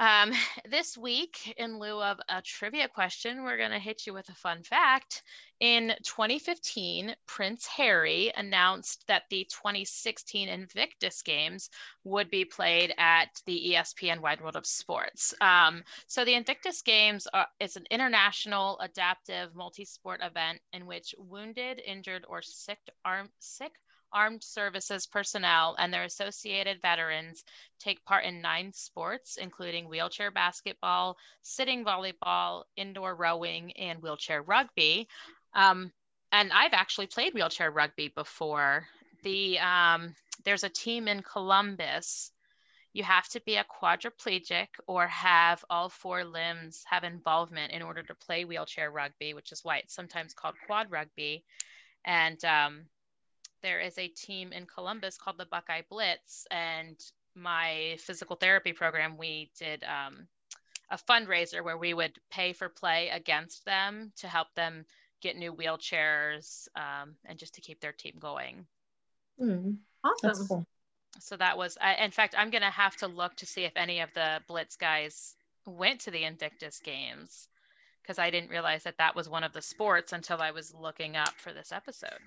Um, 0.00 0.32
this 0.70 0.96
week, 0.96 1.54
in 1.56 1.78
lieu 1.78 2.00
of 2.02 2.20
a 2.28 2.42
trivia 2.42 2.88
question, 2.88 3.42
we're 3.42 3.56
going 3.56 3.70
to 3.70 3.78
hit 3.78 4.06
you 4.06 4.14
with 4.14 4.28
a 4.28 4.34
fun 4.34 4.62
fact. 4.62 5.22
In 5.60 5.92
2015, 6.04 7.16
Prince 7.26 7.66
Harry 7.66 8.32
announced 8.36 9.04
that 9.08 9.24
the 9.28 9.44
2016 9.50 10.48
Invictus 10.48 11.22
Games 11.22 11.70
would 12.04 12.30
be 12.30 12.44
played 12.44 12.94
at 12.96 13.42
the 13.44 13.72
ESPN 13.72 14.20
Wide 14.20 14.40
World 14.40 14.54
of 14.54 14.66
Sports. 14.66 15.34
Um, 15.40 15.82
so 16.06 16.24
the 16.24 16.34
Invictus 16.34 16.82
Games 16.82 17.26
are, 17.32 17.48
is 17.58 17.76
an 17.76 17.86
international 17.90 18.78
adaptive 18.78 19.56
multi-sport 19.56 20.20
event 20.22 20.60
in 20.72 20.86
which 20.86 21.12
wounded, 21.18 21.82
injured, 21.84 22.24
or 22.28 22.40
sick, 22.40 22.78
arm, 23.04 23.28
sick 23.40 23.72
armed 24.12 24.42
services 24.42 25.06
personnel 25.06 25.76
and 25.78 25.92
their 25.92 26.04
associated 26.04 26.80
veterans 26.82 27.44
take 27.78 28.04
part 28.04 28.24
in 28.24 28.40
nine 28.40 28.72
sports, 28.72 29.36
including 29.36 29.88
wheelchair 29.88 30.30
basketball, 30.30 31.16
sitting 31.42 31.84
volleyball, 31.84 32.64
indoor 32.76 33.14
rowing, 33.14 33.72
and 33.72 34.02
wheelchair 34.02 34.42
rugby. 34.42 35.08
Um, 35.54 35.92
and 36.32 36.52
I've 36.52 36.74
actually 36.74 37.06
played 37.06 37.34
wheelchair 37.34 37.70
rugby 37.70 38.12
before. 38.14 38.86
The 39.22 39.58
um, 39.58 40.14
there's 40.44 40.64
a 40.64 40.68
team 40.68 41.08
in 41.08 41.22
Columbus. 41.22 42.30
You 42.92 43.04
have 43.04 43.28
to 43.28 43.40
be 43.42 43.56
a 43.56 43.64
quadriplegic 43.64 44.68
or 44.86 45.06
have 45.06 45.64
all 45.70 45.88
four 45.88 46.24
limbs 46.24 46.82
have 46.90 47.04
involvement 47.04 47.72
in 47.72 47.82
order 47.82 48.02
to 48.02 48.14
play 48.14 48.44
wheelchair 48.44 48.90
rugby, 48.90 49.34
which 49.34 49.52
is 49.52 49.60
why 49.62 49.78
it's 49.78 49.94
sometimes 49.94 50.34
called 50.34 50.54
quad 50.66 50.90
rugby. 50.90 51.44
And 52.04 52.42
um, 52.44 52.86
there 53.62 53.80
is 53.80 53.98
a 53.98 54.08
team 54.08 54.52
in 54.52 54.66
Columbus 54.66 55.18
called 55.18 55.38
the 55.38 55.46
Buckeye 55.46 55.82
Blitz, 55.88 56.46
and 56.50 56.96
my 57.34 57.96
physical 58.00 58.36
therapy 58.36 58.72
program, 58.72 59.16
we 59.16 59.50
did 59.58 59.84
um, 59.84 60.26
a 60.90 60.98
fundraiser 60.98 61.62
where 61.62 61.76
we 61.76 61.94
would 61.94 62.18
pay 62.30 62.52
for 62.52 62.68
play 62.68 63.08
against 63.08 63.64
them 63.64 64.12
to 64.16 64.28
help 64.28 64.48
them 64.54 64.84
get 65.20 65.36
new 65.36 65.52
wheelchairs 65.52 66.68
um, 66.76 67.14
and 67.24 67.38
just 67.38 67.54
to 67.54 67.60
keep 67.60 67.80
their 67.80 67.92
team 67.92 68.14
going. 68.18 68.66
Mm, 69.40 69.76
awesome. 70.04 70.46
Cool. 70.46 70.66
So 71.20 71.36
that 71.36 71.58
was, 71.58 71.76
I, 71.80 71.94
in 72.04 72.10
fact, 72.10 72.34
I'm 72.36 72.50
going 72.50 72.62
to 72.62 72.70
have 72.70 72.96
to 72.96 73.08
look 73.08 73.34
to 73.36 73.46
see 73.46 73.64
if 73.64 73.72
any 73.76 74.00
of 74.00 74.12
the 74.14 74.40
Blitz 74.46 74.76
guys 74.76 75.34
went 75.66 76.00
to 76.00 76.10
the 76.10 76.24
Invictus 76.24 76.80
games 76.80 77.48
because 78.02 78.18
I 78.18 78.30
didn't 78.30 78.50
realize 78.50 78.84
that 78.84 78.98
that 78.98 79.16
was 79.16 79.28
one 79.28 79.44
of 79.44 79.52
the 79.52 79.62
sports 79.62 80.12
until 80.12 80.40
I 80.40 80.52
was 80.52 80.72
looking 80.74 81.16
up 81.16 81.34
for 81.36 81.52
this 81.52 81.72
episode. 81.72 82.20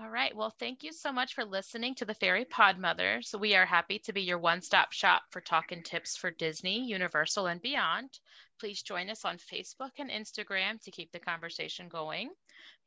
All 0.00 0.08
right. 0.08 0.34
Well, 0.34 0.54
thank 0.58 0.82
you 0.82 0.94
so 0.94 1.12
much 1.12 1.34
for 1.34 1.44
listening 1.44 1.94
to 1.96 2.06
the 2.06 2.14
Fairy 2.14 2.46
Podmothers. 2.46 3.26
So 3.26 3.36
we 3.36 3.54
are 3.54 3.66
happy 3.66 3.98
to 3.98 4.14
be 4.14 4.22
your 4.22 4.38
one 4.38 4.62
stop 4.62 4.92
shop 4.92 5.24
for 5.30 5.42
talking 5.42 5.82
tips 5.82 6.16
for 6.16 6.30
Disney, 6.30 6.86
Universal, 6.86 7.48
and 7.48 7.60
beyond. 7.60 8.08
Please 8.58 8.80
join 8.80 9.10
us 9.10 9.26
on 9.26 9.36
Facebook 9.36 9.90
and 9.98 10.08
Instagram 10.08 10.82
to 10.84 10.90
keep 10.90 11.12
the 11.12 11.18
conversation 11.18 11.88
going. 11.88 12.30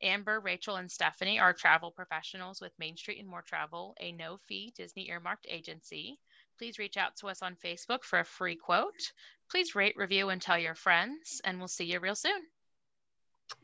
Amber, 0.02 0.40
Rachel, 0.40 0.74
and 0.74 0.90
Stephanie 0.90 1.38
are 1.38 1.52
travel 1.52 1.92
professionals 1.92 2.60
with 2.60 2.72
Main 2.80 2.96
Street 2.96 3.20
and 3.20 3.28
More 3.28 3.42
Travel, 3.42 3.94
a 4.00 4.10
no 4.10 4.38
fee 4.48 4.72
Disney 4.76 5.08
earmarked 5.08 5.46
agency. 5.48 6.18
Please 6.58 6.80
reach 6.80 6.96
out 6.96 7.14
to 7.18 7.28
us 7.28 7.42
on 7.42 7.54
Facebook 7.64 8.02
for 8.02 8.18
a 8.18 8.24
free 8.24 8.56
quote. 8.56 9.12
Please 9.48 9.76
rate, 9.76 9.96
review, 9.96 10.30
and 10.30 10.42
tell 10.42 10.58
your 10.58 10.74
friends, 10.74 11.40
and 11.44 11.58
we'll 11.58 11.68
see 11.68 11.84
you 11.84 12.00
real 12.00 12.16
soon. 12.16 12.42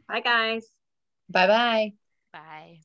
Bye, 0.07 0.21
guys. 0.21 0.67
Bye-bye. 1.29 1.95
Bye. 2.33 2.81